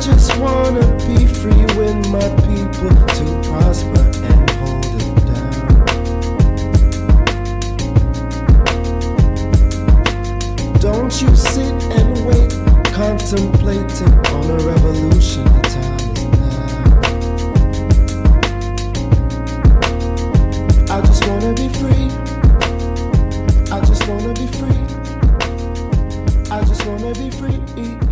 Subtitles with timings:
[0.00, 5.84] just wanna be free with my people to prosper and hold it down.
[10.80, 12.50] Don't you sit and wait,
[12.92, 15.44] contemplating on a revolution.
[15.44, 17.00] The time is now.
[20.94, 22.10] I just wanna be free.
[23.72, 24.84] I just wanna be free.
[26.50, 28.05] I just wanna be free.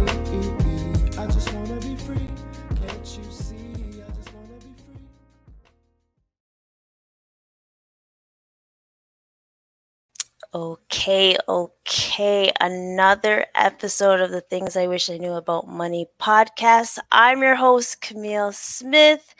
[10.54, 12.52] Okay, okay.
[12.60, 16.98] Another episode of the Things I Wish I Knew About Money podcast.
[17.10, 19.34] I'm your host, Camille Smith.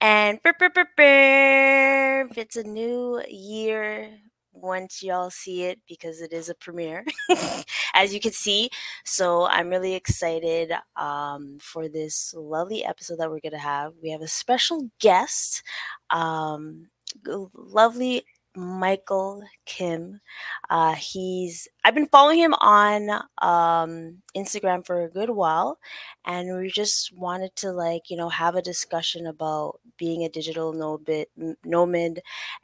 [0.00, 4.16] And brr, brr, brr, it's a new year
[4.52, 7.04] once y'all see it because it is a premiere,
[7.94, 8.70] as you can see.
[9.04, 13.94] So I'm really excited um, for this lovely episode that we're going to have.
[14.00, 15.64] We have a special guest,
[16.10, 16.90] um,
[17.26, 18.24] lovely
[18.56, 20.20] Michael Kim.
[20.68, 25.78] Uh, he's I've been following him on um, Instagram for a good while,
[26.24, 30.72] and we just wanted to like you know have a discussion about being a digital
[30.72, 31.26] nomad,
[31.64, 32.20] nomad,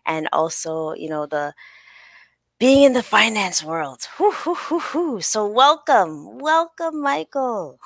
[0.06, 1.54] and also you know the
[2.58, 4.08] being in the finance world.
[5.20, 7.78] So welcome, welcome, Michael.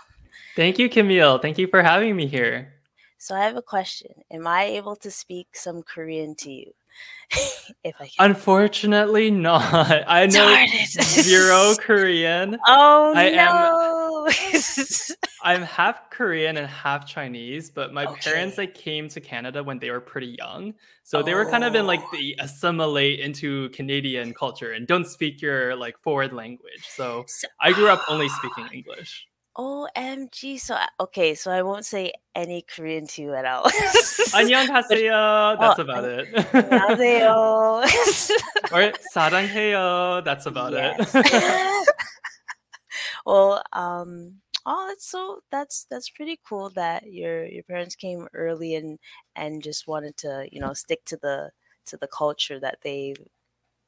[0.57, 1.39] Thank you, Camille.
[1.39, 2.73] Thank you for having me here.
[3.19, 4.13] So I have a question.
[4.31, 6.73] Am I able to speak some Korean to you?
[7.85, 8.31] if I can.
[8.31, 10.05] Unfortunately, not.
[10.07, 12.59] I know zero Korean.
[12.67, 14.29] Oh I no!
[14.29, 18.33] Am, I'm half Korean and half Chinese, but my okay.
[18.33, 21.23] parents like came to Canada when they were pretty young, so oh.
[21.23, 22.09] they were kind of in like oh.
[22.13, 26.87] the assimilate into Canadian culture and don't speak your like forward language.
[26.89, 28.39] So, so I grew up only ah.
[28.39, 29.27] speaking English.
[29.60, 30.60] OMG.
[30.60, 33.64] So okay, so I won't say any Korean to you at all.
[34.34, 35.58] 안녕하세요.
[35.60, 36.28] That's oh, about it.
[36.54, 37.84] 안녕하세요.
[38.74, 40.24] or 사랑해요.
[40.26, 41.12] That's about yes.
[41.16, 41.88] it.
[43.26, 48.76] well, um oh that's so that's that's pretty cool that your your parents came early
[48.76, 49.00] and
[49.38, 51.52] and just wanted to, you know, stick to the
[51.86, 53.16] to the culture that they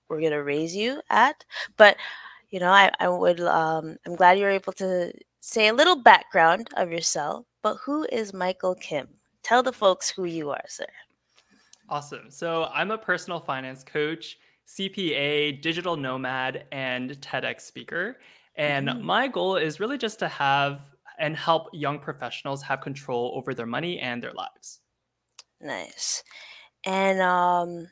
[0.08, 1.44] were gonna raise you at.
[1.76, 1.98] But
[2.50, 5.12] you know, I, I would um I'm glad you were able to
[5.43, 9.09] say a little background of yourself, but who is Michael Kim?
[9.43, 10.87] Tell the folks who you are, sir.
[11.89, 12.31] Awesome.
[12.31, 14.39] So I'm a personal finance coach,
[14.69, 18.19] CPA, digital nomad, and TEDx speaker.
[18.55, 19.05] And mm-hmm.
[19.05, 20.81] my goal is really just to have
[21.19, 24.79] and help young professionals have control over their money and their lives.
[25.61, 26.23] Nice.
[26.87, 27.89] And um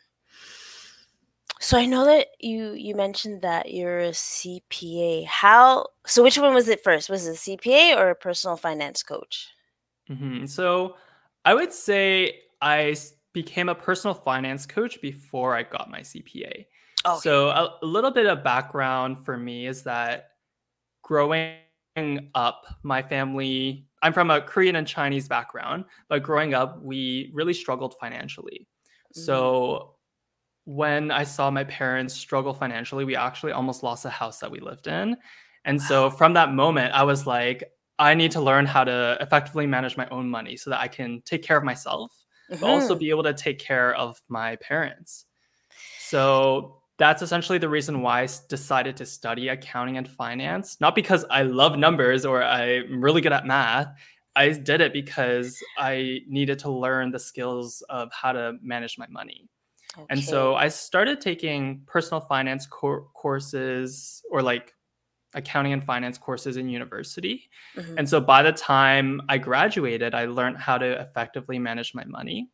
[1.61, 5.27] so I know that you you mentioned that you're a CPA.
[5.27, 5.87] How?
[6.07, 7.11] So which one was it first?
[7.11, 9.47] Was it a CPA or a personal finance coach?
[10.11, 10.47] Mm-hmm.
[10.47, 10.97] So
[11.45, 12.97] I would say I
[13.35, 16.67] became a personal finance coach before I got my CPA.
[17.07, 17.21] Okay.
[17.23, 20.31] So a, a little bit of background for me is that
[21.03, 21.57] growing
[22.35, 27.55] up, my family, I'm from a Korean and Chinese background, but growing up, we really
[27.55, 28.67] struggled financially.
[29.15, 29.21] Mm-hmm.
[29.21, 29.97] So
[30.65, 34.61] when I saw my parents struggle financially, we actually almost lost a house that we
[34.61, 35.17] lived in.
[35.65, 37.65] And so from that moment, I was like,
[37.99, 41.23] I need to learn how to effectively manage my own money so that I can
[41.27, 42.13] take care of myself,
[42.51, 42.61] mm-hmm.
[42.61, 42.99] but also mm-hmm.
[42.99, 45.27] be able to take care of my parents.
[45.99, 50.81] So that's essentially the reason why I decided to study accounting and finance.
[50.81, 53.89] Not because I love numbers or I'm really good at math.
[54.37, 59.07] I did it because I needed to learn the skills of how to manage my
[59.09, 59.49] money.
[59.97, 60.07] Okay.
[60.11, 64.73] And so I started taking personal finance cor- courses or like
[65.35, 67.51] accounting and finance courses in university.
[67.77, 67.99] Mm-hmm.
[67.99, 72.49] And so by the time I graduated, I learned how to effectively manage my money.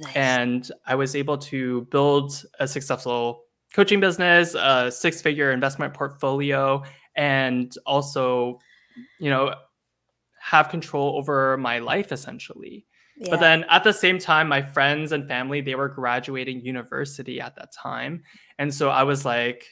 [0.00, 0.16] Nice.
[0.16, 6.82] And I was able to build a successful coaching business, a six figure investment portfolio,
[7.16, 8.58] and also,
[9.18, 9.54] you know,
[10.40, 12.86] have control over my life essentially.
[13.28, 17.54] But then at the same time, my friends and family, they were graduating university at
[17.56, 18.22] that time.
[18.58, 19.66] And so I was like,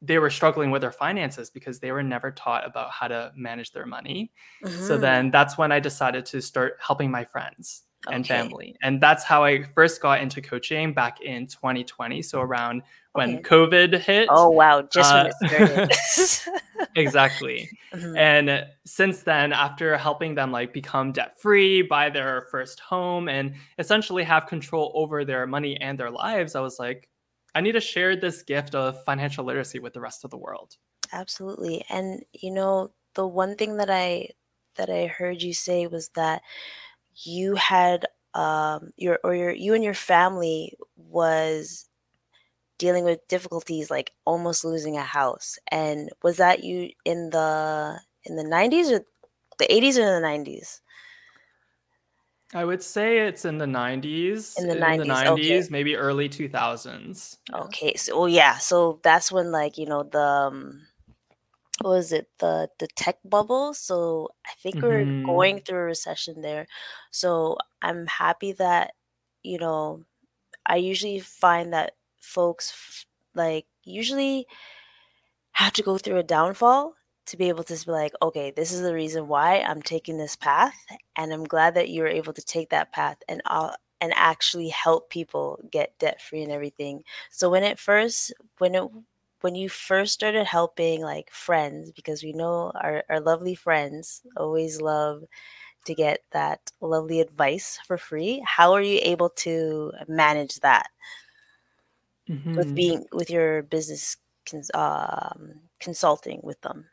[0.00, 3.70] they were struggling with their finances because they were never taught about how to manage
[3.70, 4.32] their money.
[4.64, 4.86] Mm-hmm.
[4.86, 8.40] So then that's when I decided to start helping my friends and okay.
[8.40, 8.76] family.
[8.82, 12.22] And that's how I first got into coaching back in 2020.
[12.22, 12.82] So around
[13.12, 13.42] when okay.
[13.42, 14.28] COVID hit.
[14.30, 16.60] Oh wow, just uh, when it started.
[16.96, 17.68] exactly.
[17.92, 18.16] Mm-hmm.
[18.16, 23.54] And since then, after helping them like become debt free, buy their first home, and
[23.78, 27.08] essentially have control over their money and their lives, I was like,
[27.54, 30.76] I need to share this gift of financial literacy with the rest of the world.
[31.12, 31.84] Absolutely.
[31.90, 34.30] And you know, the one thing that I
[34.76, 36.40] that I heard you say was that
[37.16, 41.88] you had um your or your you and your family was
[42.82, 45.56] dealing with difficulties like almost losing a house.
[45.70, 49.04] And was that you in the in the 90s or
[49.58, 50.80] the 80s or the 90s?
[52.54, 54.58] I would say it's in the 90s.
[54.58, 55.68] In the 90s, the 90s okay.
[55.70, 57.36] maybe early 2000s.
[57.54, 60.82] Okay, so well, yeah, so that's when like you know the um,
[61.80, 63.74] what was it the the tech bubble.
[63.74, 64.86] So I think mm-hmm.
[64.86, 66.66] we're going through a recession there.
[67.10, 68.92] So I'm happy that
[69.42, 70.04] you know
[70.66, 74.46] I usually find that folks like usually
[75.52, 76.94] have to go through a downfall
[77.26, 80.36] to be able to be like, okay, this is the reason why I'm taking this
[80.36, 80.74] path,
[81.16, 85.10] and I'm glad that you're able to take that path and uh, and actually help
[85.10, 87.04] people get debt free and everything.
[87.30, 88.84] So when it first when it
[89.42, 94.80] when you first started helping like friends, because we know our, our lovely friends always
[94.80, 95.24] love
[95.84, 98.42] to get that lovely advice for free.
[98.46, 100.88] How are you able to manage that
[102.28, 102.54] mm-hmm.
[102.54, 104.16] with being with your business
[104.48, 106.86] cons- um, consulting with them?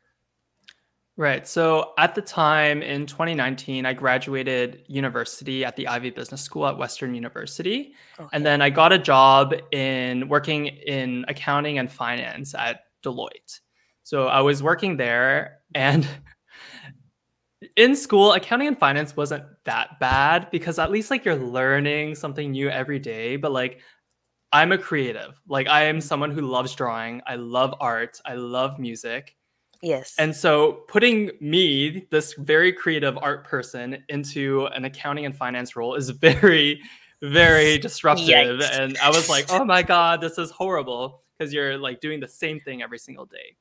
[1.20, 1.46] Right.
[1.46, 6.78] So at the time in 2019, I graduated university at the Ivey Business School at
[6.78, 7.94] Western University.
[8.18, 8.30] Okay.
[8.32, 13.60] And then I got a job in working in accounting and finance at Deloitte.
[14.04, 16.08] So I was working there and
[17.76, 22.52] in school, accounting and finance wasn't that bad because at least like you're learning something
[22.52, 23.36] new every day.
[23.36, 23.82] But like
[24.54, 25.38] I'm a creative.
[25.50, 27.22] Like I am someone who loves drawing.
[27.28, 28.22] I love art.
[28.26, 29.36] I love music.
[29.82, 30.16] Yes.
[30.18, 35.96] And so putting me, this very creative art person, into an accounting and finance role
[35.96, 36.82] is very,
[37.22, 38.28] very disruptive.
[38.28, 38.78] Yikes.
[38.78, 42.28] And I was like, oh my God, this is horrible because you're like doing the
[42.28, 43.56] same thing every single day.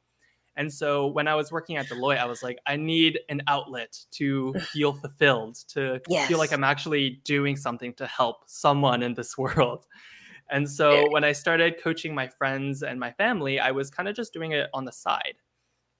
[0.56, 3.96] And so when I was working at Deloitte, I was like, I need an outlet
[4.12, 6.26] to feel fulfilled, to yes.
[6.26, 9.86] feel like I'm actually doing something to help someone in this world.
[10.50, 11.04] And so eh.
[11.10, 14.50] when I started coaching my friends and my family, I was kind of just doing
[14.50, 15.34] it on the side.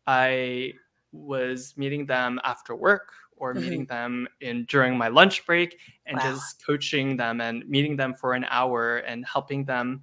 [0.09, 0.73] I
[1.13, 3.63] was meeting them after work or mm-hmm.
[3.63, 6.33] meeting them in during my lunch break and wow.
[6.33, 10.03] just coaching them and meeting them for an hour and helping them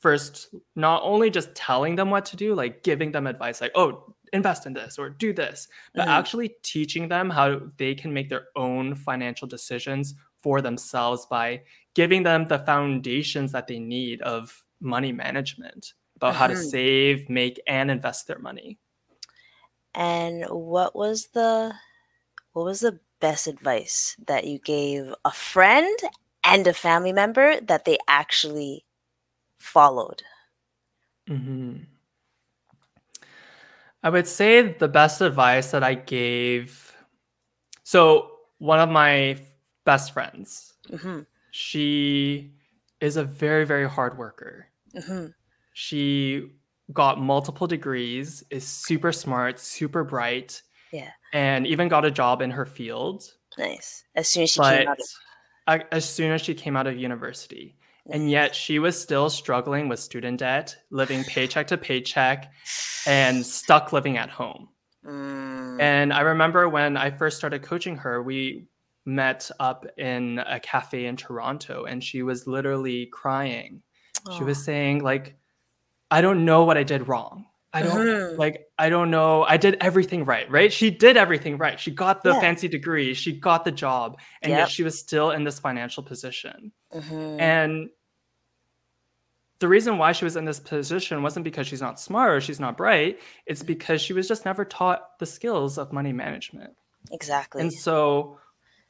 [0.00, 4.14] first not only just telling them what to do like giving them advice like oh
[4.32, 6.10] invest in this or do this but mm-hmm.
[6.10, 11.60] actually teaching them how they can make their own financial decisions for themselves by
[11.94, 15.92] giving them the foundations that they need of money management
[16.22, 16.62] about how to mm-hmm.
[16.62, 18.78] save, make, and invest their money.
[19.94, 21.74] And what was the
[22.52, 25.98] what was the best advice that you gave a friend
[26.44, 28.84] and a family member that they actually
[29.58, 30.22] followed?
[31.28, 31.84] Mm-hmm.
[34.04, 36.96] I would say the best advice that I gave.
[37.82, 39.38] So one of my
[39.84, 41.20] best friends, mm-hmm.
[41.50, 42.54] she
[43.00, 44.68] is a very very hard worker.
[44.94, 45.26] Mm-hmm.
[45.72, 46.50] She
[46.92, 50.62] got multiple degrees, is super smart, super bright.
[50.92, 51.10] Yeah.
[51.32, 53.24] And even got a job in her field.
[53.58, 54.04] Nice.
[54.14, 55.06] As soon as she came out of
[55.92, 57.76] as soon as she came out of university.
[58.06, 58.16] Nice.
[58.16, 62.52] And yet she was still struggling with student debt, living paycheck to paycheck,
[63.06, 64.68] and stuck living at home.
[65.06, 65.80] Mm.
[65.80, 68.66] And I remember when I first started coaching her, we
[69.04, 73.82] met up in a cafe in Toronto and she was literally crying.
[74.36, 75.36] She was saying like
[76.12, 77.46] I don't know what I did wrong.
[77.72, 78.38] I don't mm-hmm.
[78.38, 79.44] like I don't know.
[79.44, 80.70] I did everything right, right?
[80.70, 81.80] She did everything right.
[81.80, 82.40] She got the yeah.
[82.40, 84.58] fancy degree, she got the job, and yep.
[84.58, 86.72] yet she was still in this financial position.
[86.94, 87.40] Mm-hmm.
[87.40, 87.88] And
[89.58, 92.60] the reason why she was in this position wasn't because she's not smart or she's
[92.60, 93.20] not bright.
[93.46, 96.74] It's because she was just never taught the skills of money management.
[97.10, 97.62] Exactly.
[97.62, 98.38] And so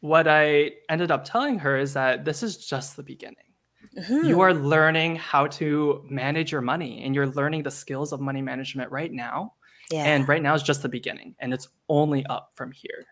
[0.00, 3.51] what I ended up telling her is that this is just the beginning.
[3.96, 4.26] Mm-hmm.
[4.26, 8.42] You are learning how to manage your money and you're learning the skills of money
[8.42, 9.54] management right now.
[9.90, 10.04] Yeah.
[10.04, 13.04] And right now is just the beginning and it's only up from here.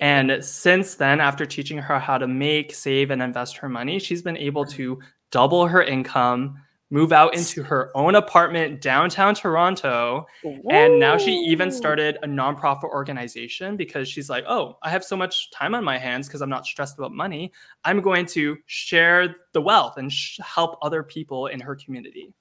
[0.00, 4.22] And since then, after teaching her how to make, save, and invest her money, she's
[4.22, 4.98] been able to
[5.30, 6.58] double her income,
[6.90, 10.26] move out into her own apartment downtown Toronto.
[10.70, 15.16] And now she even started a nonprofit organization because she's like, oh, I have so
[15.16, 17.52] much time on my hands because I'm not stressed about money.
[17.84, 22.32] I'm going to share the wealth and sh- help other people in her community.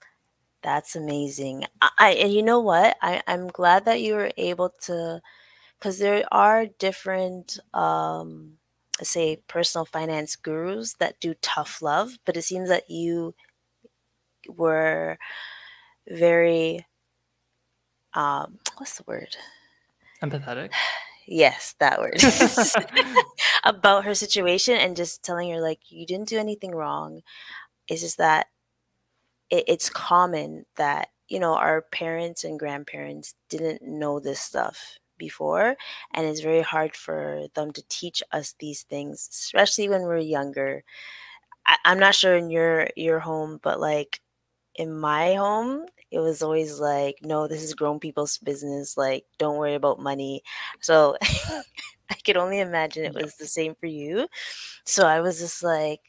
[0.61, 1.65] That's amazing.
[1.81, 2.95] I, and you know what?
[3.01, 5.21] I, I'm glad that you were able to,
[5.79, 8.53] because there are different, um,
[9.01, 13.33] say, personal finance gurus that do tough love, but it seems that you
[14.47, 15.17] were
[16.07, 16.85] very
[18.13, 19.35] um what's the word
[20.21, 20.71] empathetic
[21.25, 22.21] Yes, that word.
[23.63, 27.21] about her situation and just telling her like you didn't do anything wrong.
[27.87, 28.47] It's just that
[29.49, 35.75] it, it's common that you know our parents and grandparents didn't know this stuff before
[36.13, 40.83] and it's very hard for them to teach us these things especially when we're younger
[41.67, 44.19] I, i'm not sure in your your home but like
[44.75, 49.57] in my home it was always like no this is grown people's business like don't
[49.57, 50.43] worry about money.
[50.81, 54.27] So i could only imagine it was the same for you.
[54.85, 56.01] So i was just like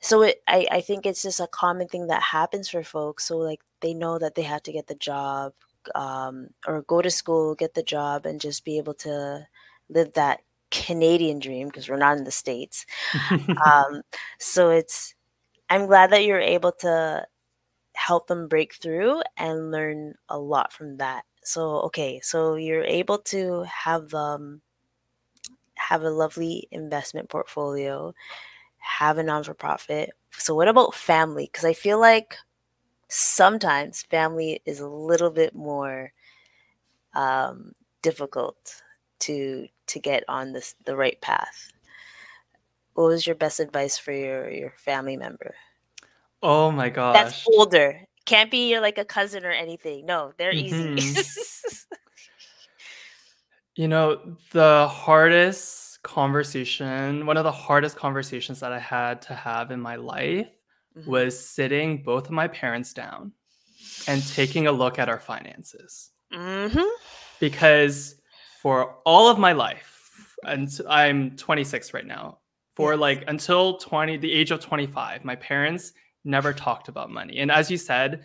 [0.00, 3.38] so it I, I think it's just a common thing that happens for folks so
[3.38, 5.52] like they know that they have to get the job
[5.94, 9.46] um, or go to school get the job and just be able to
[9.88, 12.86] live that canadian dream because we're not in the states.
[13.66, 14.02] Um,
[14.38, 15.14] so it's
[15.70, 17.26] i'm glad that you're able to
[17.98, 23.18] help them break through and learn a lot from that so okay so you're able
[23.18, 24.60] to have them
[25.76, 28.12] have a lovely investment portfolio
[28.78, 30.10] have a non for profit.
[30.32, 31.48] So, what about family?
[31.50, 32.36] Because I feel like
[33.08, 36.12] sometimes family is a little bit more
[37.14, 38.82] um, difficult
[39.20, 41.72] to to get on this the right path.
[42.94, 45.54] What was your best advice for your your family member?
[46.42, 48.00] Oh my gosh, that's older.
[48.24, 50.06] Can't be you're like a cousin or anything.
[50.06, 50.98] No, they're mm-hmm.
[50.98, 51.22] easy.
[53.76, 59.70] you know the hardest conversation, one of the hardest conversations that I had to have
[59.70, 60.48] in my life
[60.96, 61.10] mm-hmm.
[61.10, 63.32] was sitting both of my parents down
[64.06, 66.10] and taking a look at our finances.
[66.32, 66.88] Mm-hmm.
[67.40, 68.16] Because
[68.62, 72.38] for all of my life, and I'm 26 right now,
[72.74, 75.92] for like until 20, the age of 25, my parents
[76.28, 77.38] never talked about money.
[77.38, 78.24] And as you said,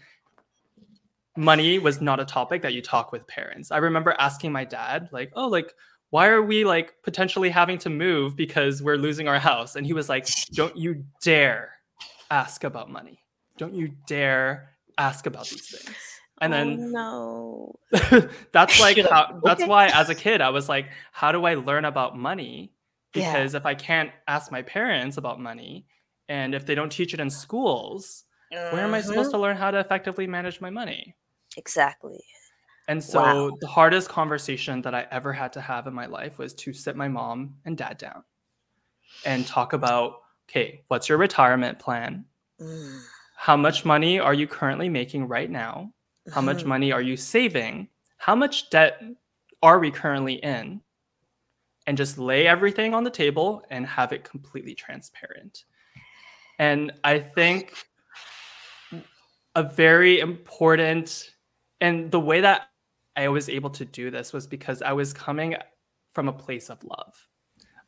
[1.36, 3.72] money was not a topic that you talk with parents.
[3.72, 5.74] I remember asking my dad, like, oh, like,
[6.12, 9.76] why are we like potentially having to move because we're losing our house?
[9.76, 11.72] And he was like, don't you dare
[12.30, 13.20] ask about money.
[13.58, 15.98] Don't you dare ask about these things.
[16.42, 18.30] And then oh, no.
[18.52, 19.70] that's like how that's okay.
[19.70, 22.74] why as a kid I was like, how do I learn about money?
[23.12, 23.58] Because yeah.
[23.58, 25.86] if I can't ask my parents about money
[26.30, 28.76] and if they don't teach it in schools, mm-hmm.
[28.76, 29.44] where am I supposed to mm-hmm.
[29.44, 31.16] learn how to effectively manage my money?
[31.58, 32.24] Exactly.
[32.88, 33.58] And so wow.
[33.62, 36.96] the hardest conversation that I ever had to have in my life was to sit
[36.96, 38.24] my mom and dad down
[39.26, 42.26] and talk about okay, what's your retirement plan?
[42.60, 43.02] Mm.
[43.38, 45.92] How much money are you currently making right now?
[46.32, 46.70] How much mm-hmm.
[46.70, 47.88] money are you saving?
[48.18, 49.02] How much debt
[49.62, 50.82] are we currently in?
[51.88, 55.66] And just lay everything on the table and have it completely transparent.
[56.60, 57.74] And I think
[59.56, 61.32] a very important
[61.82, 62.68] and the way that
[63.16, 65.56] I was able to do this was because I was coming
[66.14, 67.14] from a place of love.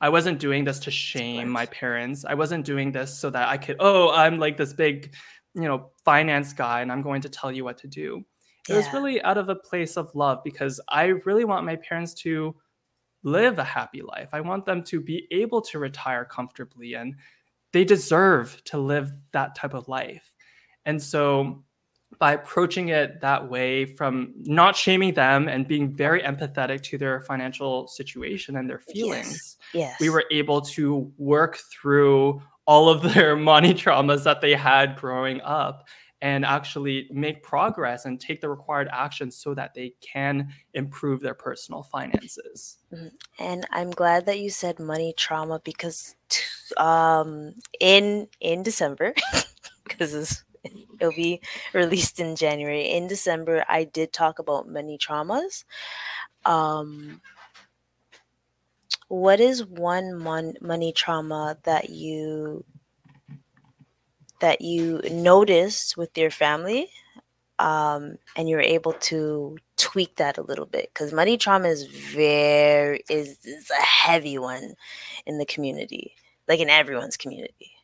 [0.02, 2.26] I wasn't doing this to shame my parents.
[2.26, 5.16] I wasn't doing this so that I could, oh, I'm like this big,
[5.54, 8.26] you know, finance guy and I'm going to tell you what to do.
[8.68, 8.78] It yeah.
[8.78, 12.56] was really out of a place of love because I really want my parents to
[13.24, 14.30] live a happy life.
[14.34, 17.16] I want them to be able to retire comfortably and
[17.76, 20.32] they deserve to live that type of life.
[20.86, 21.66] And so
[22.20, 27.20] by approaching it that way from not shaming them and being very empathetic to their
[27.20, 29.90] financial situation and their feelings yes.
[29.90, 30.00] yes.
[30.00, 35.42] we were able to work through all of their money traumas that they had growing
[35.42, 35.86] up
[36.22, 41.34] and actually make progress and take the required action so that they can improve their
[41.34, 42.78] personal finances.
[42.94, 43.08] Mm-hmm.
[43.38, 46.16] And I'm glad that you said money trauma because
[46.78, 49.14] um, in in December
[49.84, 50.44] because
[51.00, 51.42] it'll be
[51.74, 52.90] released in January.
[52.92, 55.64] In December, I did talk about many traumas.
[56.46, 57.22] Um,
[59.08, 62.64] what is one mon- money trauma that you
[64.42, 66.90] that you noticed with your family
[67.60, 73.04] um, and you're able to tweak that a little bit because money trauma is very
[73.10, 74.74] is, is a heavy one
[75.26, 76.14] in the community
[76.48, 77.76] like in everyone's community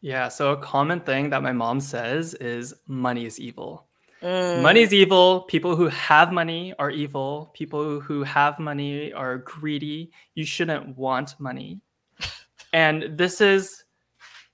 [0.00, 0.28] yeah.
[0.28, 3.86] So a common thing that my mom says is money is evil.
[4.22, 4.62] Mm.
[4.62, 5.42] Money is evil.
[5.42, 7.50] People who have money are evil.
[7.54, 10.10] People who have money are greedy.
[10.34, 11.80] You shouldn't want money.
[12.72, 13.84] and this is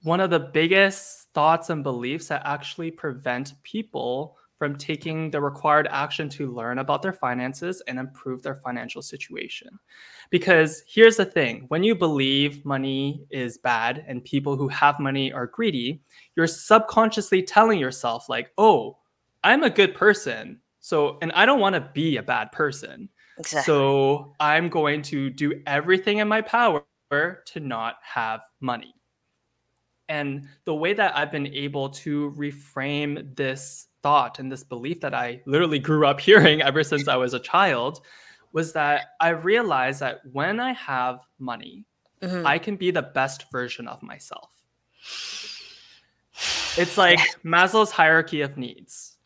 [0.02, 5.86] one of the biggest thoughts and beliefs that actually prevent people from taking the required
[5.90, 9.68] action to learn about their finances and improve their financial situation.
[10.30, 15.30] Because here's the thing when you believe money is bad and people who have money
[15.30, 16.00] are greedy,
[16.34, 18.96] you're subconsciously telling yourself, like, oh,
[19.42, 20.60] I'm a good person.
[20.80, 23.10] So, and I don't want to be a bad person.
[23.36, 23.66] Exactly.
[23.66, 28.94] So I'm going to do everything in my power to not have money.
[30.08, 35.14] And the way that I've been able to reframe this thought and this belief that
[35.14, 38.02] I literally grew up hearing ever since I was a child
[38.52, 41.86] was that I realized that when I have money,
[42.22, 42.46] mm-hmm.
[42.46, 44.50] I can be the best version of myself.
[46.76, 49.16] It's like Maslow's hierarchy of needs.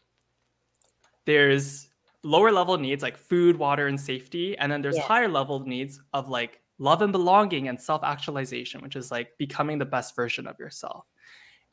[1.26, 1.88] There's
[2.22, 4.56] lower level needs like food, water, and safety.
[4.58, 5.02] And then there's yeah.
[5.02, 9.78] higher level needs of like love and belonging and self actualization, which is like becoming
[9.78, 11.04] the best version of yourself.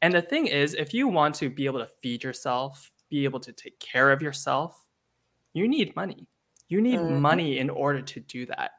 [0.02, 3.40] And the thing is, if you want to be able to feed yourself, be able
[3.42, 4.86] to take care of yourself,
[5.54, 6.28] you need money.
[6.68, 7.22] You need mm-hmm.
[7.22, 8.72] money in order to do that.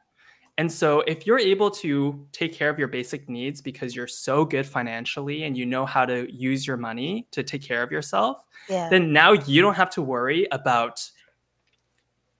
[0.59, 4.43] And so, if you're able to take care of your basic needs because you're so
[4.43, 8.43] good financially and you know how to use your money to take care of yourself,
[8.67, 8.89] yeah.
[8.89, 11.07] then now you don't have to worry about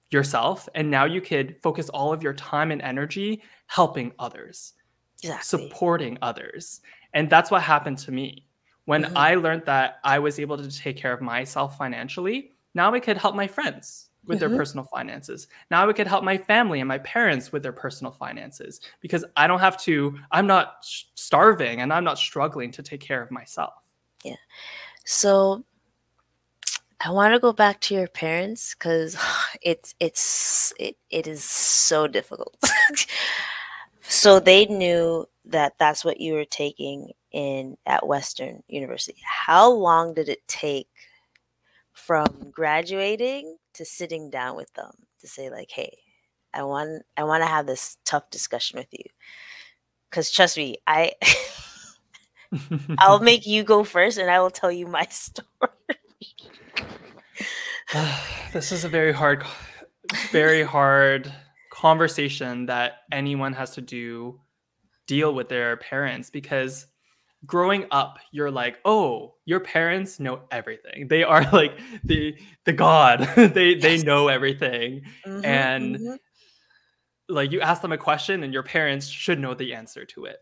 [0.09, 0.67] yourself.
[0.73, 4.73] And now you could focus all of your time and energy helping others,
[5.21, 5.43] exactly.
[5.45, 6.81] supporting others.
[7.13, 8.46] And that's what happened to me.
[8.87, 9.17] When mm-hmm.
[9.17, 13.17] I learned that I was able to take care of myself financially, now I could
[13.17, 14.47] help my friends with mm-hmm.
[14.47, 15.49] their personal finances.
[15.69, 19.45] Now I could help my family and my parents with their personal finances because I
[19.45, 20.77] don't have to, I'm not
[21.15, 23.73] starving and I'm not struggling to take care of myself.
[24.23, 24.35] Yeah.
[25.03, 25.65] So
[27.01, 29.17] I want to go back to your parents because
[29.61, 32.57] it's it's it, it is so difficult.
[34.01, 39.21] so they knew that that's what you were taking in at Western University.
[39.23, 40.89] How long did it take
[41.93, 45.97] from graduating to sitting down with them to say like, "Hey,
[46.53, 49.05] I want I want to have this tough discussion with you."
[50.11, 51.13] Cuz trust me, I
[52.97, 55.47] I'll make you go first and I will tell you my story.
[58.53, 59.43] this is a very hard,
[60.31, 61.31] very hard
[61.71, 64.39] conversation that anyone has to do
[65.07, 66.87] deal with their parents because
[67.45, 73.19] growing up you're like oh your parents know everything they are like the the god
[73.53, 76.15] they they know everything mm-hmm, and mm-hmm.
[77.29, 80.37] like you ask them a question and your parents should know the answer to it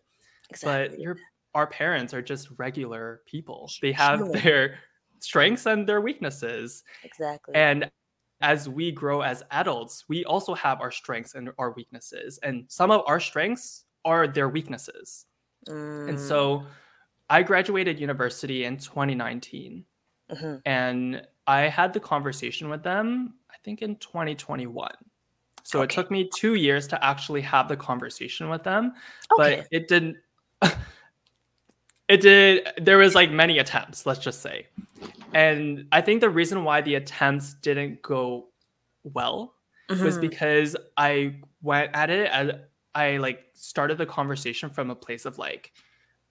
[0.50, 0.88] exactly.
[0.88, 1.16] but your
[1.54, 4.32] our parents are just regular people they have sure.
[4.32, 4.78] their
[5.20, 6.84] strengths and their weaknesses.
[7.04, 7.54] Exactly.
[7.54, 7.90] And
[8.40, 12.38] as we grow as adults, we also have our strengths and our weaknesses.
[12.42, 15.26] And some of our strengths are their weaknesses.
[15.68, 16.08] Mm.
[16.08, 16.64] And so
[17.28, 19.84] I graduated university in 2019.
[20.30, 20.56] Mm-hmm.
[20.64, 24.90] And I had the conversation with them, I think in 2021.
[25.62, 25.84] So okay.
[25.84, 28.92] it took me two years to actually have the conversation with them,
[29.38, 29.56] okay.
[29.56, 30.16] but it didn't.
[32.08, 34.66] it did there was like many attempts let's just say
[35.34, 38.46] and i think the reason why the attempts didn't go
[39.02, 39.54] well
[39.90, 40.04] mm-hmm.
[40.04, 42.50] was because i went at it as
[42.96, 45.72] i like started the conversation from a place of like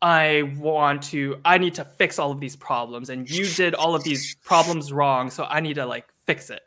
[0.01, 3.95] i want to i need to fix all of these problems and you did all
[3.95, 6.61] of these problems wrong so i need to like fix it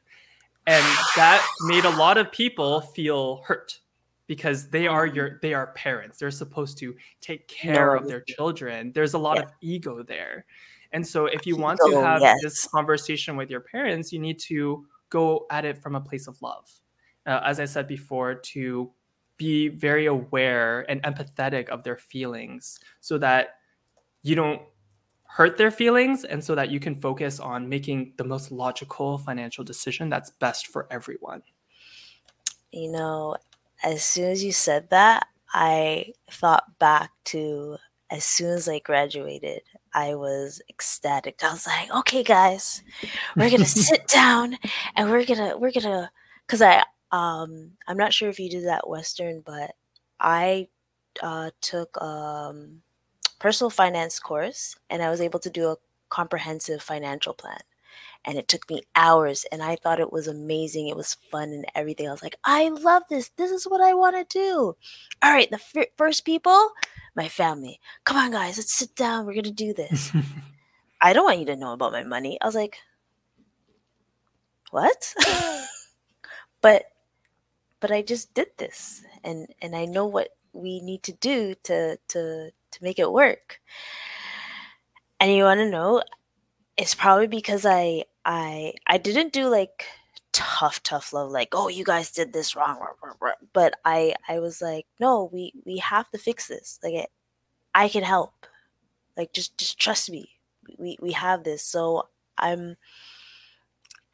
[0.66, 0.84] and
[1.16, 3.80] that made a lot of people feel hurt
[4.26, 7.98] because they are your they are parents they're supposed to take care no.
[7.98, 9.42] of their children there's a lot yeah.
[9.42, 10.44] of ego there
[10.92, 12.38] and so if you want to have yes.
[12.42, 16.40] this conversation with your parents you need to go at it from a place of
[16.42, 16.68] love
[17.26, 18.90] uh, as i said before to
[19.38, 23.56] be very aware and empathetic of their feelings so that
[24.22, 24.60] you don't
[25.24, 29.62] hurt their feelings and so that you can focus on making the most logical financial
[29.62, 31.42] decision that's best for everyone
[32.72, 33.36] you know
[33.82, 37.76] as soon as you said that, I thought back to
[38.10, 39.62] as soon as I graduated,
[39.94, 41.40] I was ecstatic.
[41.42, 42.82] I was like, okay, guys,
[43.36, 44.58] we're gonna sit down
[44.96, 46.10] and we're gonna we're gonna
[46.46, 49.74] because I um I'm not sure if you did that Western, but
[50.20, 50.68] I
[51.22, 52.82] uh, took um
[53.38, 55.76] personal finance course and I was able to do a
[56.10, 57.60] comprehensive financial plan
[58.24, 60.88] and it took me hours and I thought it was amazing.
[60.88, 62.08] It was fun and everything.
[62.08, 63.30] I was like, I love this.
[63.36, 64.76] This is what I want to do.
[65.22, 66.70] All right, the f- first people,
[67.14, 67.80] my family.
[68.04, 69.24] Come on, guys, let's sit down.
[69.26, 70.12] We're going to do this.
[71.00, 72.38] I don't want you to know about my money.
[72.40, 72.78] I was like,
[74.70, 75.14] what?
[76.60, 76.84] but
[77.80, 81.98] but I just did this and and I know what we need to do to
[82.08, 83.60] to to make it work.
[85.20, 86.02] And you want to know
[86.76, 89.86] it's probably because I I I didn't do like
[90.32, 92.78] tough tough love like oh you guys did this wrong
[93.52, 96.78] but I I was like no we we have to fix this.
[96.82, 97.10] Like it,
[97.74, 98.46] I can help.
[99.16, 100.30] Like just just trust me.
[100.78, 101.64] We we have this.
[101.64, 102.76] So I'm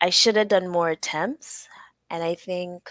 [0.01, 1.69] I should have done more attempts
[2.11, 2.91] and I think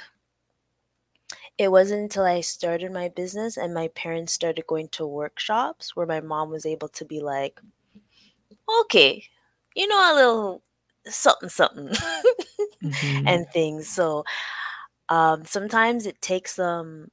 [1.58, 6.08] it wasn't until I started my business and my parents started going to workshops where
[6.08, 7.62] my mom was able to be like,
[8.82, 9.24] okay,
[9.76, 10.64] you know, a little
[11.06, 11.88] something, something,
[12.84, 13.28] mm-hmm.
[13.28, 13.88] and things.
[13.88, 14.24] So
[15.10, 17.12] um, sometimes it takes them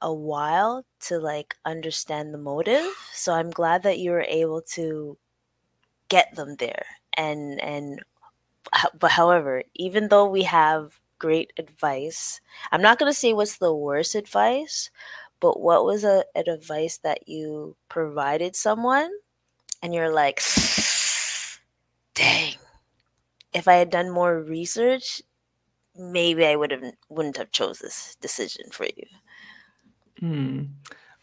[0.00, 2.84] a while to like understand the motive.
[3.12, 5.16] So I'm glad that you were able to
[6.08, 6.84] get them there.
[7.16, 8.00] And and
[8.98, 12.40] but however, even though we have great advice,
[12.72, 14.90] I'm not gonna say what's the worst advice,
[15.38, 19.08] but what was a, an advice that you provided someone
[19.82, 20.42] and you're like,
[22.14, 22.54] dang,
[23.54, 25.22] if I had done more research,
[25.96, 29.06] maybe I would have wouldn't have chose this decision for you.
[30.18, 30.62] Hmm.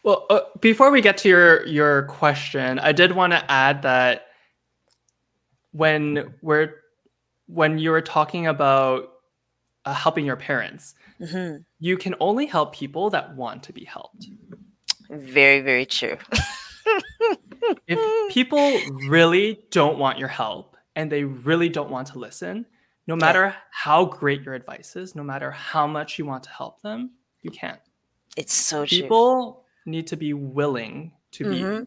[0.02, 4.28] Well, uh, before we get to your your question, I did want to add that
[5.72, 6.74] when we're
[7.48, 9.09] when you were talking about
[9.84, 11.62] uh, helping your parents, mm-hmm.
[11.78, 14.26] you can only help people that want to be helped.
[15.10, 16.16] Very, very true.
[17.86, 22.66] if people really don't want your help and they really don't want to listen,
[23.06, 23.54] no matter yeah.
[23.70, 27.10] how great your advice is, no matter how much you want to help them,
[27.42, 27.80] you can't.
[28.36, 28.98] It's so true.
[28.98, 29.92] people true.
[29.92, 31.80] need to be willing to mm-hmm.
[31.80, 31.86] be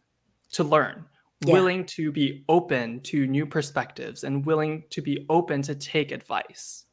[0.51, 1.05] to learn,
[1.45, 1.53] yeah.
[1.53, 6.85] willing to be open to new perspectives, and willing to be open to take advice.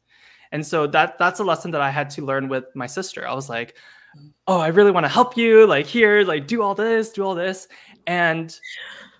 [0.51, 3.27] And so that that's a lesson that I had to learn with my sister.
[3.27, 3.75] I was like,
[4.47, 5.65] "Oh, I really want to help you.
[5.65, 7.67] Like here, like do all this, do all this."
[8.07, 8.57] And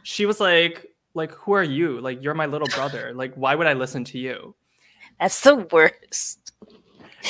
[0.04, 2.02] she was like, "Like who are you?
[2.02, 3.14] Like you're my little brother.
[3.16, 4.56] Like why would I listen to you?"
[5.20, 6.54] That's the worst.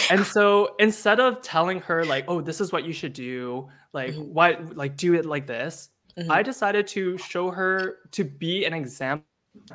[0.10, 4.14] And so instead of telling her like, "Oh, this is what you should do," like
[4.14, 4.34] mm-hmm.
[4.34, 6.32] why like do it like this, mm-hmm.
[6.32, 9.26] I decided to show her to be an example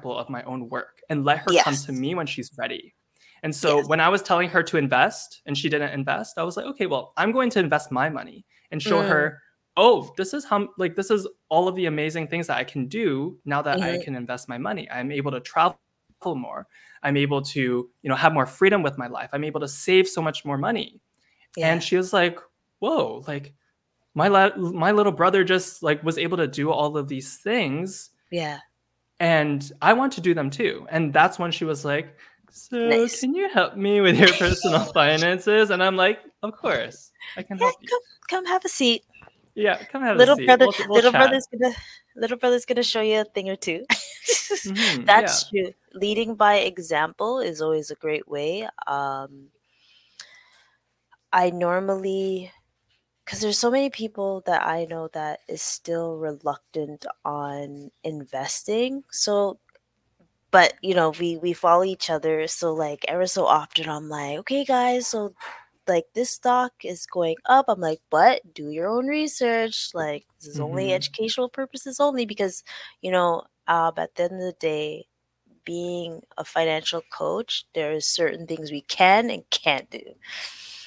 [0.05, 1.65] of my own work and let her yes.
[1.65, 2.96] come to me when she's ready.
[3.43, 3.89] And so yes.
[3.89, 6.87] when I was telling her to invest and she didn't invest, I was like, okay,
[6.87, 9.09] well, I'm going to invest my money and show mm.
[9.09, 9.43] her,
[9.77, 12.87] oh, this is how like this is all of the amazing things that I can
[12.87, 14.01] do now that mm-hmm.
[14.01, 14.91] I can invest my money.
[14.91, 15.79] I'm able to travel
[16.25, 16.67] more.
[17.03, 19.31] I'm able to, you know, have more freedom with my life.
[19.33, 21.01] I'm able to save so much more money.
[21.57, 21.73] Yeah.
[21.73, 22.39] And she was like,
[22.79, 23.55] whoa, like
[24.15, 28.11] my la- my little brother just like was able to do all of these things.
[28.31, 28.59] Yeah.
[29.21, 30.87] And I want to do them too.
[30.91, 32.17] And that's when she was like,
[32.57, 33.21] so nice.
[33.21, 35.71] can you help me with your personal finances?
[35.71, 37.89] And I'm like, of course, I can help you.
[37.89, 39.05] Come, come have a seat.
[39.55, 40.47] Yeah, come have little a seat.
[40.47, 40.67] brother.
[40.67, 41.21] We'll, we'll little chat.
[41.21, 41.75] brother's gonna
[42.17, 45.65] little brother's gonna show you a thing or 2 mm-hmm, That's yeah.
[45.65, 45.73] true.
[45.95, 48.69] Leading by example is always a great way.
[48.87, 49.49] Um,
[51.33, 52.53] I normally
[53.25, 59.03] because there's so many people that I know that is still reluctant on investing.
[59.11, 59.59] So
[60.57, 64.39] but you know we we follow each other so like ever so often i'm like
[64.39, 65.35] okay guys so
[65.89, 67.67] like this stock is going up.
[67.69, 70.65] I'm like but do your own research like this is mm-hmm.
[70.65, 72.63] only educational purposes only because
[73.03, 75.07] you know um, at the end of the day
[75.65, 80.03] being a financial coach there are certain things we can and can't do.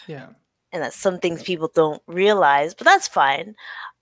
[0.07, 0.27] Yeah.
[0.71, 3.55] And that's some things people don't realize but that's fine.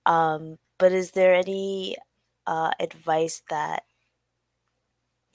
[0.05, 1.97] Um, but is there any
[2.45, 3.83] uh, advice that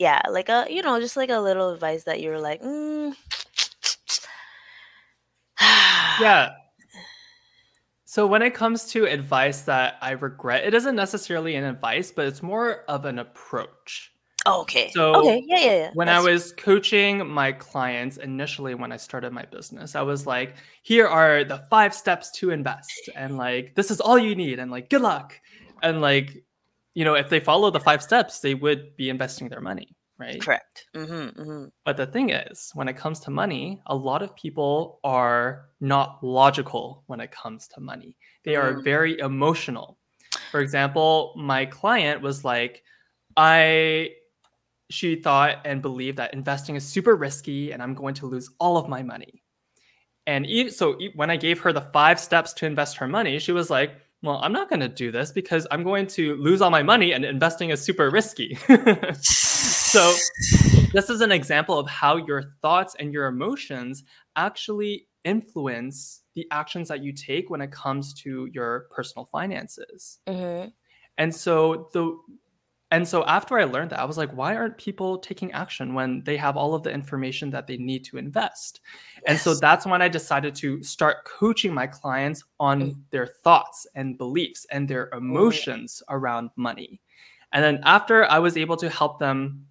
[0.02, 3.14] yeah, like a you know, just like a little advice that you're like, mm.
[6.20, 6.50] yeah.
[8.04, 12.26] So when it comes to advice that I regret, it isn't necessarily an advice, but
[12.26, 14.12] it's more of an approach.
[14.44, 14.90] Oh, okay.
[14.90, 15.90] So okay, yeah, yeah, yeah.
[15.94, 16.26] When That's...
[16.26, 21.06] I was coaching my clients initially when I started my business, I was like, here
[21.06, 24.90] are the five steps to invest, and like this is all you need, and like
[24.90, 25.40] good luck,
[25.80, 26.44] and like
[26.94, 30.40] you know, if they follow the five steps, they would be investing their money, right?
[30.40, 30.86] Correct.
[30.94, 31.64] Mm-hmm, mm-hmm.
[31.84, 36.22] But the thing is, when it comes to money, a lot of people are not
[36.22, 38.16] logical when it comes to money.
[38.44, 38.84] They are mm.
[38.84, 39.98] very emotional.
[40.50, 42.82] For example, my client was like,
[43.36, 44.10] I,
[44.90, 48.76] she thought and believed that investing is super risky and I'm going to lose all
[48.76, 49.42] of my money.
[50.26, 53.70] And so when I gave her the five steps to invest her money, she was
[53.70, 56.82] like, well, I'm not going to do this because I'm going to lose all my
[56.82, 58.54] money and investing is super risky.
[59.14, 60.14] so,
[60.92, 64.04] this is an example of how your thoughts and your emotions
[64.36, 70.20] actually influence the actions that you take when it comes to your personal finances.
[70.28, 70.68] Mm-hmm.
[71.18, 72.16] And so, the
[72.92, 76.22] and so after I learned that, I was like, why aren't people taking action when
[76.22, 78.80] they have all of the information that they need to invest?
[79.14, 79.22] Yes.
[79.26, 82.96] And so that's when I decided to start coaching my clients on mm.
[83.10, 87.00] their thoughts and beliefs and their emotions around money.
[87.52, 89.66] And then after I was able to help them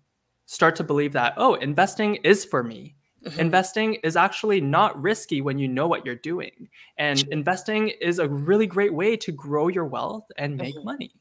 [0.47, 3.39] start to believe that, oh, investing is for me Mm-hmm.
[3.39, 6.69] Investing is actually not risky when you know what you're doing.
[6.97, 10.85] And investing is a really great way to grow your wealth and make mm-hmm.
[10.85, 11.11] money.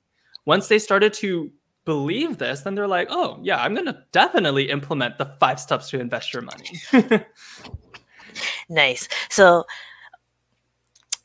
[0.47, 1.51] Once they started to
[1.85, 5.91] believe this, then they're like, oh, yeah, I'm going to definitely implement the five steps
[5.91, 6.81] to invest your money.
[8.69, 9.09] nice.
[9.29, 9.65] So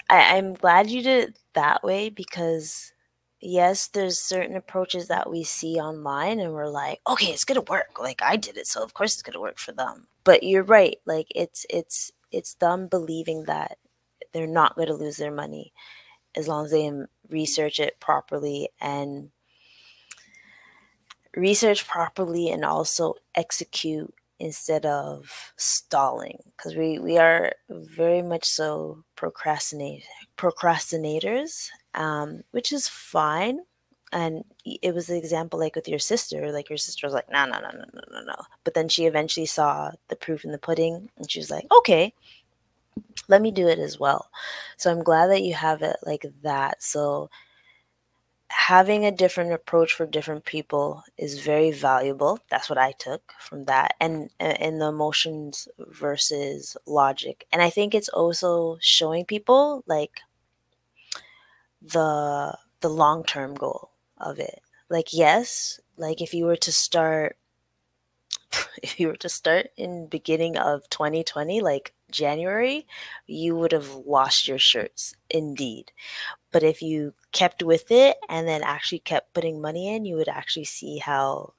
[0.09, 2.93] I, I'm glad you did it that way because
[3.41, 7.99] yes, there's certain approaches that we see online and we're like, okay, it's gonna work.
[7.99, 10.07] Like I did it, so of course it's gonna work for them.
[10.23, 10.97] But you're right.
[11.05, 13.77] Like it's it's it's them believing that
[14.33, 15.73] they're not gonna lose their money
[16.35, 16.91] as long as they
[17.29, 19.29] research it properly and
[21.35, 29.01] research properly and also execute instead of stalling because we we are very much so
[29.15, 30.03] procrastinate
[30.37, 33.59] procrastinators um, which is fine.
[34.11, 37.45] And it was the example like with your sister like your sister was like no
[37.45, 38.35] no no no no no no.
[38.63, 42.13] But then she eventually saw the proof in the pudding and she was like okay
[43.27, 44.29] let me do it as well.
[44.77, 46.81] So i'm glad that you have it like that.
[46.83, 47.29] So
[48.49, 52.39] having a different approach for different people is very valuable.
[52.49, 57.45] That's what I took from that, and uh, in the emotions versus logic.
[57.51, 60.21] And I think it's also showing people like
[61.81, 64.61] the the long term goal of it.
[64.89, 67.37] Like yes, like if you were to start
[68.83, 72.85] if you were to start in beginning of 2020 like January,
[73.27, 75.91] you would have lost your shirts indeed.
[76.55, 80.29] But if you kept with it and then actually kept putting money in, you would
[80.29, 81.51] actually see how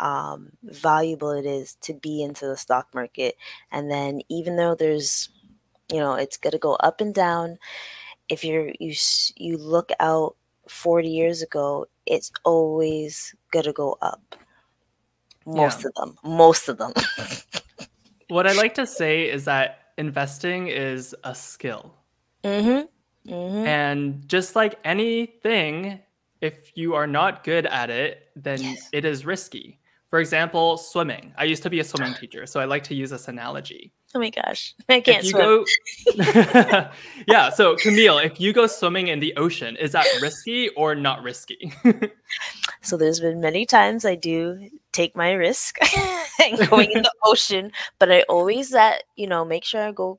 [0.00, 3.36] um, valuable it is to be into the stock market.
[3.70, 5.28] And then even though there's,
[5.88, 7.58] you know, it's going to go up and down.
[8.28, 8.92] If you're you
[9.36, 10.34] you look out
[10.66, 14.34] 40 years ago, it's always going to go up.
[15.46, 15.90] Most yeah.
[15.90, 16.92] of them, most of them.
[18.28, 21.94] what I like to say is that investing is a skill.
[22.42, 22.86] Mm-hmm.
[23.26, 23.66] Mm-hmm.
[23.66, 26.00] And just like anything,
[26.40, 28.88] if you are not good at it, then yes.
[28.92, 29.78] it is risky.
[30.08, 31.32] For example, swimming.
[31.38, 33.92] I used to be a swimming teacher, so I like to use this analogy.
[34.12, 35.40] Oh my gosh, I can't swim.
[35.40, 35.64] Go...
[37.28, 41.22] yeah, so Camille, if you go swimming in the ocean, is that risky or not
[41.22, 41.72] risky?
[42.82, 45.78] so there's been many times I do take my risk
[46.44, 50.18] and going in the ocean, but I always that you know make sure I go